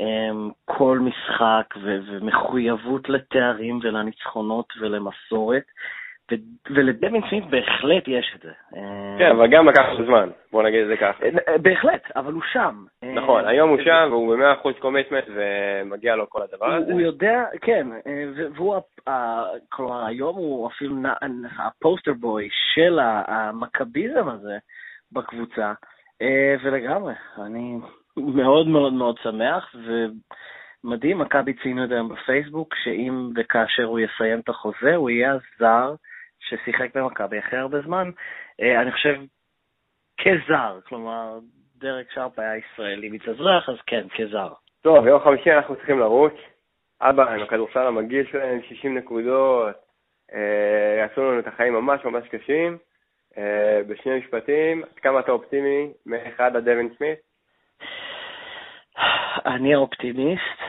אה, 0.00 0.30
כל 0.64 0.98
משחק 0.98 1.74
ו- 1.82 1.98
ומחויבות 2.06 3.08
לתארים 3.08 3.80
ולניצחונות 3.82 4.72
ולמסורת. 4.80 5.64
ולדווין 6.70 7.22
סמית 7.30 7.44
בהחלט 7.50 8.08
יש 8.08 8.32
את 8.36 8.42
זה. 8.42 8.52
כן, 9.18 9.30
אבל 9.30 9.46
גם 9.46 9.68
לקח 9.68 9.84
לו 9.98 10.06
זמן, 10.06 10.30
בוא 10.52 10.62
נגיד 10.62 10.80
את 10.80 10.88
זה 10.88 10.96
ככה. 10.96 11.24
אה, 11.48 11.58
בהחלט, 11.58 12.02
אבל 12.16 12.32
הוא 12.32 12.42
שם. 12.52 12.84
נכון, 13.14 13.46
היום 13.46 13.70
הוא 13.70 13.78
שם 13.84 14.08
והוא 14.10 14.36
ב-100% 14.36 14.80
commitment 14.80 15.24
ומגיע 15.34 16.16
לו 16.16 16.30
כל 16.30 16.42
הדבר 16.42 16.74
הזה. 16.74 16.92
הוא 16.92 17.00
יודע, 17.00 17.44
כן, 17.60 17.86
אה, 18.06 18.24
והוא, 18.54 18.76
כלומר, 19.68 20.06
היום 20.06 20.36
הוא 20.36 20.68
אפילו 20.68 20.96
ה 21.58 21.66
poster 21.66 22.12
boy 22.12 22.48
של 22.74 22.98
המכביזם 23.02 24.28
הזה 24.28 24.58
בקבוצה, 25.12 25.72
אה, 26.22 26.54
ולגמרי, 26.62 27.14
אני 27.46 27.78
מאוד 28.16 28.66
מאוד 28.66 28.92
מאוד 28.92 29.16
שמח, 29.22 29.74
ומדהים, 30.84 31.18
מכבי 31.18 31.52
ציינו 31.52 31.84
את 31.84 31.88
זה 31.88 31.94
היום 31.94 32.08
בפייסבוק, 32.08 32.74
שאם 32.74 33.30
וכאשר 33.36 33.84
הוא 33.84 33.98
יסיים 33.98 34.40
את 34.40 34.48
החוזה, 34.48 34.94
הוא 34.94 35.10
יהיה 35.10 35.32
הזר 35.32 35.94
ששיחק 36.48 36.96
במכבי 36.96 37.38
אחרי 37.38 37.58
הרבה 37.58 37.80
זמן, 37.80 38.10
אה, 38.62 38.82
אני 38.82 38.92
חושב 38.92 39.20
כזר, 40.20 40.78
כלומר, 40.88 41.38
דרק 41.76 42.10
שרפ 42.10 42.38
היה 42.38 42.56
ישראלי 42.56 43.08
מתאזרח, 43.08 43.68
אז 43.68 43.76
כן, 43.86 44.06
כזר. 44.16 44.52
טוב, 44.82 45.04
ביום 45.04 45.20
חמישי 45.24 45.52
אנחנו 45.52 45.76
צריכים 45.76 45.98
לרוץ. 45.98 46.34
אבא, 47.00 47.32
עם 47.32 47.42
הכדורסל 47.42 47.86
המגיל 47.86 48.26
שלהם, 48.30 48.62
60 48.62 48.98
נקודות, 48.98 49.76
אה, 50.34 50.96
יעשו 50.98 51.22
לנו 51.22 51.38
את 51.38 51.46
החיים 51.46 51.72
ממש 51.72 52.04
ממש 52.04 52.28
קשים. 52.28 52.78
אה, 53.38 53.80
בשני 53.88 54.18
משפטים, 54.18 54.82
עד 54.82 54.98
כמה 54.98 55.20
אתה 55.20 55.32
אופטימי 55.32 55.92
מאחד 56.06 56.56
עד 56.56 56.64
דווין 56.64 56.94
סמית? 56.98 57.18
אני 59.46 59.74
אופטימיסט. 59.74 60.60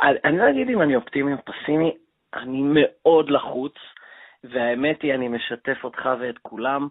אני 0.00 0.38
לא 0.38 0.50
אגיד 0.50 0.68
אם 0.68 0.82
אני 0.82 0.96
אופטימי 0.96 1.32
או 1.32 1.38
פסימי, 1.44 1.96
אני 2.34 2.60
מאוד 2.62 3.30
לחוץ. 3.30 3.74
והאמת 4.50 5.02
היא, 5.02 5.14
אני 5.14 5.28
משתף 5.28 5.84
אותך 5.84 6.08
ואת 6.20 6.38
כולם. 6.38 6.88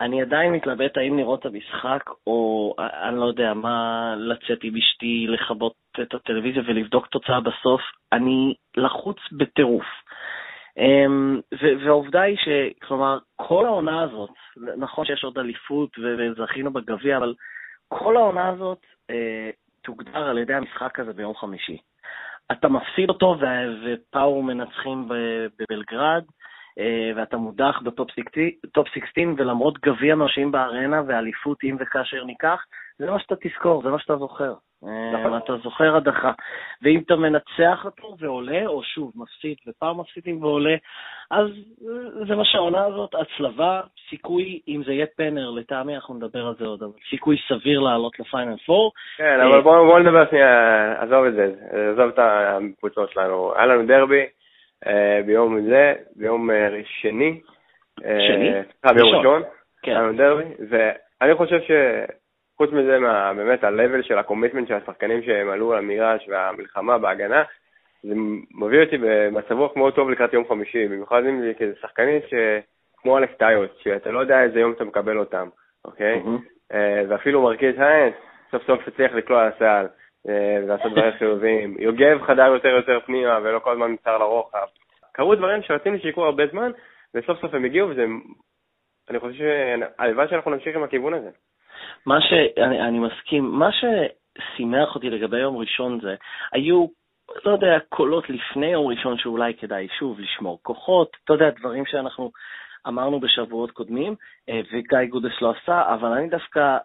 אני 0.00 0.22
עדיין 0.22 0.52
מתלבט 0.52 0.96
האם 0.96 1.18
לראות 1.18 1.40
את 1.40 1.46
המשחק, 1.46 2.10
או 2.26 2.74
אני 2.78 3.16
לא 3.20 3.24
יודע 3.24 3.54
מה, 3.54 4.14
לצאת 4.18 4.58
עם 4.62 4.76
אשתי, 4.76 5.26
לכבות 5.28 5.74
את 6.02 6.14
הטלוויזיה 6.14 6.62
ולבדוק 6.66 7.06
תוצאה 7.06 7.40
בסוף. 7.40 7.80
אני 8.12 8.54
לחוץ 8.76 9.16
בטירוף. 9.32 9.86
אמ, 10.78 11.40
והעובדה 11.84 12.20
היא 12.20 12.36
שכלומר, 12.36 13.18
כל 13.36 13.66
העונה 13.66 14.02
הזאת, 14.02 14.30
נכון 14.76 15.06
שיש 15.06 15.24
עוד 15.24 15.38
אליפות 15.38 15.90
וזכינו 15.98 16.72
בגביע, 16.72 17.16
אבל 17.16 17.34
כל 17.88 18.16
העונה 18.16 18.48
הזאת 18.48 18.80
אה, 19.10 19.50
תוגדר 19.82 20.28
על 20.28 20.38
ידי 20.38 20.54
המשחק 20.54 21.00
הזה 21.00 21.12
ביום 21.12 21.34
חמישי. 21.34 21.78
אתה 22.52 22.68
מפסיד 22.68 23.08
אותו 23.08 23.36
ופאור 23.84 24.42
מנצחים 24.42 25.08
בבלגרד, 25.08 26.24
ואתה 27.16 27.36
מודח 27.36 27.80
בטופ 27.84 28.10
16, 28.10 29.24
ולמרות 29.36 29.78
גביע 29.78 30.14
מרשים 30.14 30.52
בארנה 30.52 31.02
ואליפות 31.06 31.64
אם 31.64 31.76
וכאשר 31.80 32.24
ניקח, 32.24 32.64
זה 32.98 33.10
מה 33.10 33.18
שאתה 33.18 33.34
תזכור, 33.36 33.82
זה 33.82 33.90
מה 33.90 33.98
שאתה 33.98 34.16
זוכר. 34.16 34.54
נכון. 35.12 35.36
אתה 35.36 35.56
זוכר 35.56 35.96
הדחה. 35.96 36.32
ואם 36.82 37.00
אתה 37.06 37.16
מנצח 37.16 37.84
אותו 37.84 38.16
ועולה, 38.18 38.66
או 38.66 38.82
שוב, 38.82 39.12
מפסיד 39.16 39.56
ופעם 39.66 40.00
מפסידים 40.00 40.42
ועולה, 40.42 40.74
אז 41.30 41.46
זה 42.28 42.36
מה 42.36 42.44
שהעונה 42.44 42.84
הזאת, 42.84 43.14
הצלבה, 43.14 43.80
סיכוי, 44.10 44.60
אם 44.68 44.82
זה 44.86 44.92
יהיה 44.92 45.06
פנר, 45.16 45.50
לטעמי 45.50 45.94
אנחנו 45.94 46.14
נדבר 46.14 46.46
על 46.46 46.54
זה 46.58 46.66
עוד, 46.66 46.82
אבל 46.82 46.92
סיכוי 47.10 47.36
סביר 47.48 47.80
לעלות 47.80 48.20
לפיינל 48.20 48.56
פור. 48.66 48.92
כן, 49.16 49.40
אבל 49.40 49.60
בואו 49.60 49.86
בוא 49.86 49.98
נדבר 49.98 50.30
שנייה, 50.30 51.02
עזוב 51.02 51.24
את 51.24 51.34
זה, 51.34 51.52
עזוב 51.92 52.08
את 52.08 52.18
הקבוצות 52.18 53.10
שלנו. 53.10 53.52
היה 53.56 53.66
לנו 53.66 53.86
דרבי 53.86 54.26
ביום 55.26 55.60
זה, 55.60 55.94
ביום 56.16 56.50
שני. 56.84 57.40
שני? 58.00 58.52
ביום 58.94 59.14
ראשון. 59.14 59.42
כן. 59.82 60.16
דרבי, 60.16 60.44
ואני 60.68 61.34
חושב 61.34 61.60
ש... 61.60 61.70
חוץ 62.56 62.70
מזה, 62.72 62.98
מה, 62.98 63.34
באמת 63.34 63.64
ה-level 63.64 64.02
של 64.02 64.18
הקומיטמנט 64.18 64.68
של 64.68 64.74
השחקנים 64.74 65.22
שהם 65.22 65.50
עלו 65.50 65.72
על 65.72 65.78
המגרש 65.78 66.28
והמלחמה 66.28 66.98
בהגנה, 66.98 67.42
זה 68.02 68.14
מביא 68.54 68.80
אותי 68.84 68.96
במצב 69.00 69.52
רוח 69.52 69.76
מאוד 69.76 69.94
טוב 69.94 70.10
לקראת 70.10 70.32
יום 70.32 70.48
חמישי, 70.48 70.88
במיוחד 70.88 71.22
אם 71.24 71.40
זה 71.40 71.52
כזה 71.58 71.72
שחקנים 71.80 72.20
כמו 72.96 73.18
אלף 73.18 73.34
טיוס, 73.34 73.70
שאתה 73.82 74.10
לא 74.10 74.18
יודע 74.20 74.42
איזה 74.42 74.60
יום 74.60 74.72
אתה 74.72 74.84
מקבל 74.84 75.18
אותם, 75.18 75.48
אוקיי? 75.84 76.22
Mm-hmm. 76.22 76.74
ואפילו 77.08 77.42
מרכיז 77.42 77.74
היינס, 77.78 78.14
סוף 78.50 78.62
סוף 78.66 78.88
הצליח 78.88 79.12
לקלוע 79.12 79.42
על 79.42 79.48
הסל, 79.48 79.64
אה, 79.64 79.86
ולעשות 80.26 80.92
דברים 80.92 81.12
חיוביים. 81.18 81.76
יוגב 81.86 82.22
חדר 82.26 82.46
יותר 82.46 82.68
יותר 82.68 82.98
פנימה, 83.06 83.38
ולא 83.42 83.58
כל 83.58 83.72
הזמן 83.72 83.92
נצטר 83.92 84.18
לרוחב. 84.18 84.66
קרו 85.12 85.34
דברים 85.34 85.62
שרצינו 85.62 85.98
שיקרו 85.98 86.24
הרבה 86.24 86.46
זמן, 86.46 86.70
וסוף 87.14 87.40
סוף 87.40 87.54
הם 87.54 87.64
הגיעו, 87.64 87.88
וזה... 87.88 88.04
אני 89.10 89.20
חושב 89.20 89.34
שהלוואי 89.38 90.28
שאנחנו 90.28 90.50
נמשיך 90.50 90.76
עם 90.76 90.82
הכיוון 90.82 91.14
הזה. 91.14 91.30
מה 92.06 92.20
ש... 92.20 92.32
אני, 92.58 92.80
אני 92.80 92.98
מסכים, 92.98 93.44
מה 93.44 93.68
ששימח 93.72 94.94
אותי 94.94 95.10
לגבי 95.10 95.38
יום 95.38 95.56
ראשון 95.56 96.00
זה, 96.00 96.14
היו, 96.52 96.86
לא 97.44 97.52
יודע, 97.52 97.78
קולות 97.88 98.30
לפני 98.30 98.66
יום 98.66 98.86
ראשון 98.86 99.18
שאולי 99.18 99.54
כדאי 99.54 99.88
שוב 99.98 100.20
לשמור 100.20 100.58
כוחות, 100.62 101.16
אתה 101.24 101.32
יודע, 101.32 101.50
דברים 101.50 101.86
שאנחנו 101.86 102.30
אמרנו 102.88 103.20
בשבועות 103.20 103.70
קודמים, 103.70 104.14
אה, 104.48 104.60
וגיא 104.72 105.10
גודס 105.10 105.40
לא 105.42 105.50
עשה, 105.50 105.94
אבל 105.94 106.08
אני 106.08 106.28
דווקא 106.28 106.76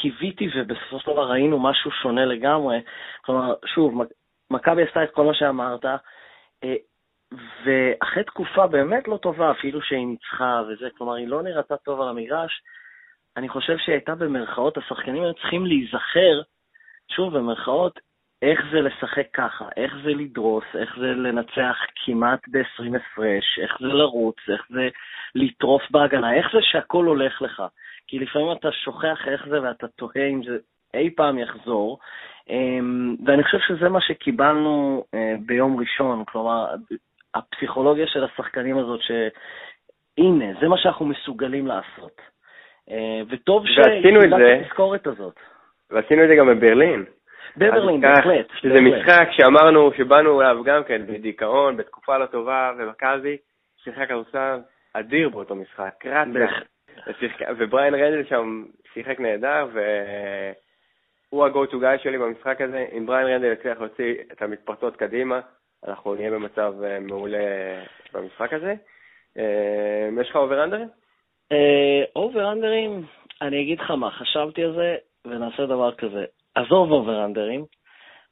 קיוויתי 0.00 0.48
ובסופו 0.54 1.00
של 1.00 1.12
דבר 1.12 1.30
ראינו 1.30 1.58
משהו 1.58 1.90
שונה 1.90 2.24
לגמרי. 2.24 2.80
כלומר, 3.24 3.54
שוב, 3.66 4.02
מכבי 4.50 4.82
עשתה 4.82 5.04
את 5.04 5.10
כל 5.10 5.24
מה 5.24 5.34
שאמרת, 5.34 5.84
אה, 6.64 6.74
ואחרי 7.64 8.24
תקופה 8.24 8.66
באמת 8.66 9.08
לא 9.08 9.16
טובה, 9.16 9.50
אפילו 9.50 9.82
שהיא 9.82 10.06
ניצחה 10.06 10.62
וזה, 10.68 10.88
כלומר, 10.98 11.14
היא 11.14 11.28
לא 11.28 11.42
נראתה 11.42 11.76
טוב 11.76 12.00
על 12.00 12.08
המגרש, 12.08 12.62
אני 13.36 13.48
חושב 13.48 13.78
שהיא 13.78 13.92
הייתה 13.92 14.14
במרכאות, 14.14 14.78
השחקנים 14.78 15.22
היו 15.22 15.34
צריכים 15.34 15.66
להיזכר, 15.66 16.42
שוב, 17.08 17.36
במרכאות, 17.36 18.00
איך 18.42 18.60
זה 18.72 18.80
לשחק 18.80 19.26
ככה, 19.32 19.68
איך 19.76 19.92
זה 20.04 20.10
לדרוס, 20.10 20.64
איך 20.74 20.96
זה 21.00 21.06
לנצח 21.06 21.76
כמעט 22.04 22.40
ב-20 22.48 22.96
הפרש, 22.96 23.58
איך 23.62 23.76
זה 23.80 23.86
לרוץ, 23.86 24.36
איך 24.52 24.62
זה 24.70 24.88
לטרוף 25.34 25.82
בהגנה, 25.90 26.34
איך 26.34 26.46
זה 26.52 26.58
שהכל 26.62 27.04
הולך 27.04 27.42
לך. 27.42 27.62
כי 28.08 28.18
לפעמים 28.18 28.52
אתה 28.52 28.72
שוכח 28.72 29.28
איך 29.28 29.46
זה 29.48 29.62
ואתה 29.62 29.86
תוהה 29.88 30.26
אם 30.28 30.42
זה 30.42 30.56
אי 30.94 31.10
פעם 31.10 31.38
יחזור. 31.38 31.98
אמ, 32.48 33.16
ואני 33.26 33.44
חושב 33.44 33.58
שזה 33.58 33.88
מה 33.88 34.00
שקיבלנו 34.00 35.04
אה, 35.14 35.34
ביום 35.46 35.80
ראשון, 35.80 36.24
כלומר, 36.24 36.66
הפסיכולוגיה 37.34 38.06
של 38.06 38.24
השחקנים 38.24 38.78
הזאת, 38.78 39.00
שהנה, 39.00 40.60
זה 40.60 40.68
מה 40.68 40.78
שאנחנו 40.78 41.06
מסוגלים 41.06 41.66
לעשות. 41.66 42.20
אה, 42.90 43.20
וטוב 43.30 43.66
שקיבלת 43.66 44.24
את 44.24 44.62
התזכורת 44.62 45.06
הזאת. 45.06 45.34
ועשינו 45.90 46.24
את 46.24 46.28
זה 46.28 46.34
גם 46.34 46.46
בברלין. 46.46 47.04
בברלין, 47.56 48.00
בהחלט. 48.00 48.46
שזה 48.54 48.80
משחק 48.80 49.28
שאמרנו, 49.30 49.90
שבאנו 49.96 50.42
אליו 50.42 50.64
גם 50.64 50.84
כן 50.84 51.06
בדיכאון, 51.06 51.76
בתקופה 51.76 52.18
לא 52.18 52.26
טובה, 52.26 52.72
ומכבי 52.78 53.36
שיחק 53.84 54.08
כדורסל 54.08 54.58
אדיר 54.94 55.28
באותו 55.28 55.54
משחק, 55.54 56.06
רץ. 56.06 56.28
ובריין 57.58 57.94
רנדל 57.94 58.24
שם 58.28 58.64
שיחק 58.92 59.20
נהדר, 59.20 59.68
והוא 59.72 61.46
ה-go 61.46 61.70
to 61.70 61.74
guy 61.74 62.02
שלי 62.02 62.18
במשחק 62.18 62.60
הזה. 62.60 62.86
אם 62.96 63.06
בריין 63.06 63.26
רנדל 63.26 63.52
יצליח 63.52 63.80
להוציא 63.80 64.14
את 64.32 64.42
המתפרצות 64.42 64.96
קדימה, 64.96 65.40
אנחנו 65.88 66.14
נהיה 66.14 66.30
במצב 66.30 66.74
אה, 66.84 67.00
מעולה 67.00 67.38
במשחק 68.12 68.52
הזה. 68.52 68.74
אה, 69.38 70.08
יש 70.20 70.30
לך 70.30 70.36
over-under 70.36 70.76
ים? 70.76 70.88
over-under 72.16 72.82
ים, 72.82 73.02
אני 73.42 73.62
אגיד 73.62 73.80
לך 73.80 73.90
מה, 73.90 74.10
חשבתי 74.10 74.64
על 74.64 74.74
זה 74.74 74.96
ונעשה 75.24 75.66
דבר 75.66 75.94
כזה. 75.94 76.24
עזוב 76.54 76.90
אובר-אנדרים, 76.90 77.64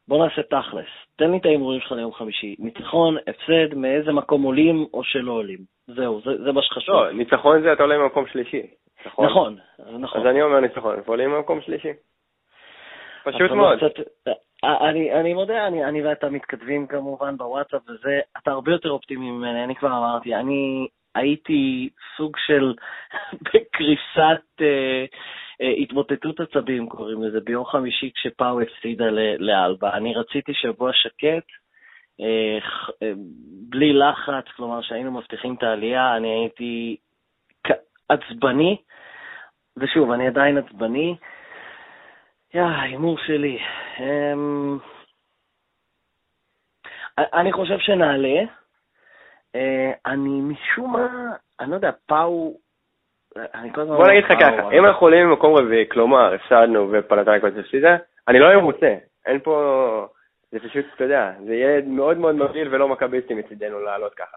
בוא 0.08 0.24
נעשה 0.24 0.42
תכלס. 0.42 0.86
תן 1.16 1.30
לי 1.30 1.38
את 1.38 1.46
ההימורים 1.46 1.80
שלך 1.80 1.92
ליום 1.92 2.12
חמישי. 2.12 2.56
ניצחון, 2.58 3.16
הפסד, 3.26 3.74
מאיזה 3.74 4.12
מקום 4.12 4.42
עולים 4.42 4.86
או 4.94 5.04
שלא 5.04 5.32
עולים. 5.32 5.58
זהו, 5.86 6.20
זה, 6.24 6.44
זה 6.44 6.52
מה 6.52 6.62
שחשוב. 6.62 6.94
לא, 6.94 7.12
ניצחון 7.12 7.62
זה 7.62 7.72
אתה 7.72 7.82
עולה 7.82 7.98
ממקום 7.98 8.26
שלישי. 8.26 8.62
נכון, 9.06 9.26
נכון. 9.26 9.58
נכון. 10.00 10.20
אז 10.20 10.26
אני 10.26 10.42
אומר 10.42 10.60
ניצחון, 10.60 10.94
אנחנו 10.96 11.12
עולים 11.12 11.30
ממקום 11.30 11.60
שלישי. 11.60 11.92
פשוט 13.24 13.50
מאוד. 13.50 13.78
קצת, 13.78 14.00
אני, 14.64 15.12
אני 15.12 15.34
מודה, 15.34 15.66
אני, 15.66 15.84
אני 15.84 16.02
ואתה 16.02 16.30
מתכתבים 16.30 16.86
כמובן 16.86 17.36
בוואטסאפ 17.36 17.82
וזה, 17.88 18.20
אתה 18.38 18.50
הרבה 18.50 18.72
יותר 18.72 18.90
אופטימי 18.90 19.30
ממני, 19.30 19.64
אני 19.64 19.74
כבר 19.74 19.88
אמרתי, 19.88 20.34
אני 20.34 20.86
הייתי 21.14 21.88
סוג 22.16 22.36
של 22.46 22.74
בקריסת 23.44 24.44
אה, 24.60 24.66
אה, 24.66 25.04
התמוטטות 25.82 26.40
עצבים, 26.40 26.88
קוראים 26.88 27.22
לזה, 27.22 27.40
ביום 27.40 27.64
חמישי 27.64 28.10
כשפאו 28.14 28.60
הפסידה 28.60 29.04
לאלבה. 29.38 29.92
אני 29.92 30.14
רציתי 30.14 30.54
שבוע 30.54 30.90
שקט, 30.92 31.46
אה, 32.20 32.58
אה, 33.02 33.12
בלי 33.68 33.92
לחץ, 33.92 34.44
כלומר 34.56 34.82
שהיינו 34.82 35.12
מבטיחים 35.12 35.54
את 35.54 35.62
העלייה, 35.62 36.16
אני 36.16 36.28
הייתי 36.28 36.96
עצבני, 38.08 38.76
ושוב, 39.76 40.10
אני 40.10 40.26
עדיין 40.26 40.58
עצבני. 40.58 41.16
יא, 42.54 42.62
הימור 42.62 43.18
שלי. 43.18 43.58
אמ, 44.00 44.78
אני 47.18 47.52
חושב 47.52 47.78
שנעלה. 47.78 48.40
אה, 49.54 49.92
אני 50.06 50.40
משום 50.40 50.92
מה, 50.92 51.32
אני 51.60 51.70
לא 51.70 51.74
יודע, 51.74 51.90
פאו. 52.06 52.58
בוא 53.86 54.08
נגיד 54.08 54.24
לך 54.24 54.32
ככה, 54.40 54.70
אם 54.72 54.86
אנחנו 54.86 55.06
עולים 55.06 55.26
ממקום 55.26 55.54
רביעי, 55.54 55.88
כלומר, 55.88 56.34
הפסדנו 56.34 56.88
ופלטניקוס 56.92 57.50
הפסידה, 57.60 57.96
אני 58.28 58.38
לא 58.38 58.60
מרוצה. 58.60 58.94
אין 59.26 59.40
פה... 59.40 60.06
זה 60.52 60.58
פשוט, 60.58 60.84
אתה 60.94 61.04
יודע, 61.04 61.32
זה 61.46 61.54
יהיה 61.54 61.82
מאוד 61.86 62.18
מאוד 62.18 62.34
מבדיל 62.34 62.74
ולא 62.74 62.88
מכביסטי 62.88 63.34
מצידנו 63.34 63.80
לעלות 63.80 64.14
ככה. 64.14 64.36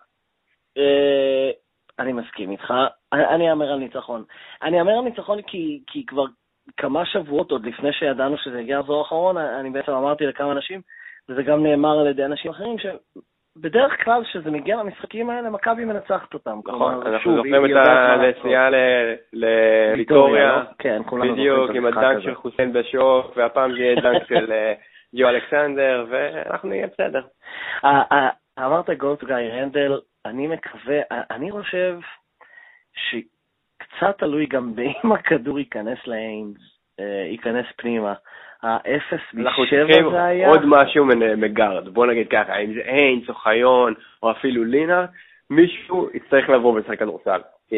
אה, 0.77 1.51
אני 1.99 2.13
מסכים 2.13 2.51
איתך, 2.51 2.73
אני 3.13 3.49
אאמר 3.49 3.71
על 3.71 3.79
ניצחון. 3.79 4.23
אני 4.63 4.79
אאמר 4.79 4.91
על 4.91 5.01
ניצחון 5.01 5.41
כי, 5.41 5.83
כי 5.87 6.05
כבר 6.05 6.25
כמה 6.77 7.05
שבועות, 7.05 7.51
עוד 7.51 7.65
לפני 7.65 7.93
שידענו 7.93 8.37
שזה 8.37 8.59
יגיע 8.59 8.79
לזור 8.79 8.99
האחרון, 8.99 9.37
אני 9.37 9.69
בעצם 9.69 9.91
אמרתי 9.91 10.25
לכמה 10.25 10.51
אנשים, 10.51 10.81
וזה 11.29 11.43
גם 11.43 11.63
נאמר 11.63 11.99
על 11.99 12.07
ידי 12.07 12.25
אנשים 12.25 12.51
אחרים, 12.51 12.75
בדרך 13.57 14.03
כלל 14.03 14.23
כשזה 14.23 14.51
מגיע 14.51 14.75
למשחקים 14.75 15.29
האלה, 15.29 15.49
מכבי 15.49 15.85
מנצחת 15.85 16.33
אותם. 16.33 16.59
נכון, 16.67 17.07
אנחנו 17.07 17.35
זוכרים 17.35 17.65
את 17.65 17.71
הנסיעה 17.85 18.69
לוויטוריה, 19.33 20.57
לא? 20.57 20.61
כן, 20.79 21.01
בדיוק, 21.31 21.71
עם 21.73 21.85
הדנק 21.85 22.23
של 22.23 22.35
חוסיין 22.35 22.73
בשוק, 22.73 23.37
והפעם 23.37 23.71
זה 23.71 23.77
יהיה 23.79 24.01
דנק 24.01 24.27
של 24.27 24.51
אה, 24.51 24.73
ג'ו 25.15 25.29
אלכסנדר, 25.29 26.05
ואנחנו 26.09 26.69
נהיה 26.69 26.87
בסדר. 26.87 27.21
אמרת 28.59 28.89
גולט 28.89 29.23
גיא 29.23 29.35
רנדל, 29.35 29.99
אני 30.25 30.47
מקווה, 30.47 30.99
אני 31.11 31.51
חושב 31.51 31.97
שקצת 32.95 34.17
תלוי 34.17 34.45
גם 34.45 34.75
באם 34.75 35.11
הכדור 35.11 35.59
ייכנס 35.59 35.97
לאיינס, 36.07 36.57
אה, 36.99 37.25
ייכנס 37.31 37.65
פנימה. 37.77 38.13
האפס 38.65 39.33
משבע 39.33 40.09
זה 40.11 40.23
היה... 40.23 40.47
עוד 40.47 40.61
משהו 40.65 41.05
מגארד, 41.37 41.89
בוא 41.89 42.05
נגיד 42.05 42.27
ככה, 42.27 42.57
אם 42.57 42.73
זה 42.73 42.79
איינס 42.79 43.29
או 43.29 43.33
חיון 43.33 43.93
או 44.23 44.31
אפילו 44.31 44.63
לינארד, 44.63 45.07
מישהו 45.49 46.09
יצטרך 46.13 46.49
לבוא 46.49 46.73
ולשחק 46.73 46.99
כדורסל. 46.99 47.41
כי 47.69 47.75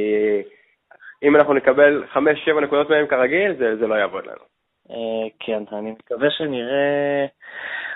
אם 1.23 1.35
אנחנו 1.35 1.53
נקבל 1.53 2.03
חמש, 2.13 2.45
שבע 2.45 2.61
נקודות 2.61 2.89
מהם 2.89 3.07
כרגיל, 3.07 3.53
זה, 3.53 3.75
זה 3.75 3.87
לא 3.87 3.95
יעבוד 3.95 4.25
לנו. 4.25 4.43
אה, 4.91 5.29
כן, 5.39 5.63
אני 5.77 5.91
מקווה 5.91 6.31
שנראה... 6.31 7.25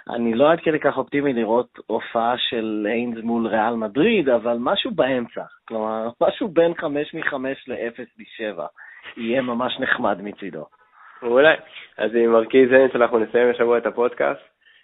אני 0.09 0.33
לא 0.33 0.51
עד 0.51 0.59
כדי 0.59 0.79
כך 0.79 0.97
אופטימי 0.97 1.33
לראות 1.33 1.79
הופעה 1.87 2.37
של 2.37 2.87
איינס 2.89 3.17
מול 3.23 3.47
ריאל 3.47 3.75
מדריד, 3.75 4.29
אבל 4.29 4.57
משהו 4.59 4.91
באמצע. 4.91 5.43
כלומר, 5.67 6.09
משהו 6.21 6.47
בין 6.47 6.73
חמש 6.73 7.13
מחמש 7.13 7.67
לאפס 7.67 8.07
משבע. 8.19 8.65
יהיה 9.17 9.41
ממש 9.41 9.79
נחמד 9.79 10.21
מצידו. 10.21 10.65
אולי. 11.23 11.55
אז 11.97 12.11
עם 12.15 12.31
מרכיז 12.31 12.73
אינס 12.73 12.95
אנחנו 12.95 13.19
נסיים 13.19 13.49
השבוע 13.49 13.77
את 13.77 13.85
הפודקאסט. 13.85 14.41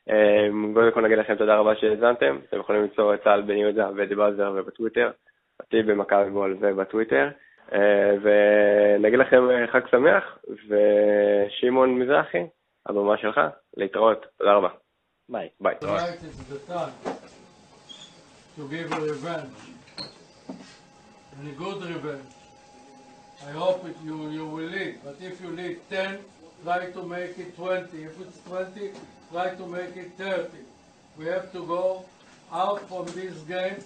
אמ, 0.10 0.74
קודם 0.74 0.92
כל 0.92 1.02
נגיד 1.02 1.18
לכם 1.18 1.36
תודה 1.36 1.56
רבה 1.56 1.76
שהאזנתם. 1.76 2.40
אתם 2.50 2.60
יכולים 2.60 2.82
למצוא 2.82 3.14
את 3.14 3.24
צה"ל 3.24 3.42
בן 3.42 3.58
יהודה 3.58 3.90
ודיבאזר 3.96 4.54
ובטוויטר, 4.56 5.12
אותי 5.60 5.84
במכבי 5.84 6.30
בול 6.30 6.58
ובטוויטר. 6.60 7.30
אה, 7.74 8.16
ונגיד 8.22 9.20
לכם 9.20 9.44
חג 9.72 9.88
שמח, 9.92 10.38
ושמעון 10.70 12.00
מזרחי, 12.00 12.44
הבמה 12.86 13.18
שלך, 13.18 13.42
להתראות, 13.78 14.26
תודה 14.38 14.54
רבה. 14.54 14.70
ביי. 15.30 15.50
ביי. 15.62 15.76
To 18.58 18.68
give 18.72 18.92
revenge, 18.92 19.60
and 21.38 21.48
a 21.48 21.56
good 21.62 21.80
revenge. 21.84 22.37
I 23.46 23.52
hope 23.52 23.86
it, 23.86 23.96
you, 24.04 24.30
you 24.30 24.46
will 24.48 24.66
lead, 24.66 25.00
but 25.04 25.18
if 25.22 25.40
you 25.42 25.50
lead 25.50 25.80
10, 25.90 26.18
try 26.64 26.90
to 26.92 27.04
make 27.04 27.38
it 27.38 27.56
20. 27.56 28.04
If 28.04 28.20
it's 28.20 28.40
20, 28.48 28.92
try 29.32 29.54
to 29.56 29.68
make 29.68 29.96
it 29.96 30.12
30. 30.18 30.50
We 31.18 31.26
have 31.26 31.52
to 31.52 31.66
go 31.66 32.06
out 32.52 32.88
from 32.90 33.06
this 33.08 33.38
game 33.42 33.78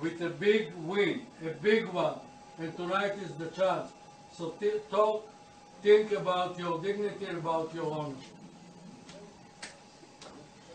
with 0.00 0.20
a 0.22 0.30
big 0.30 0.72
win, 0.84 1.22
a 1.44 1.50
big 1.62 1.86
one, 1.86 2.18
and 2.58 2.76
tonight 2.76 3.14
is 3.22 3.32
the 3.34 3.46
chance. 3.46 3.90
So 4.36 4.54
talk, 4.90 5.28
think 5.82 6.12
about 6.12 6.58
your 6.58 6.80
dignity 6.80 7.26
about 7.26 7.74
your 7.74 7.90
honor. 7.90 8.14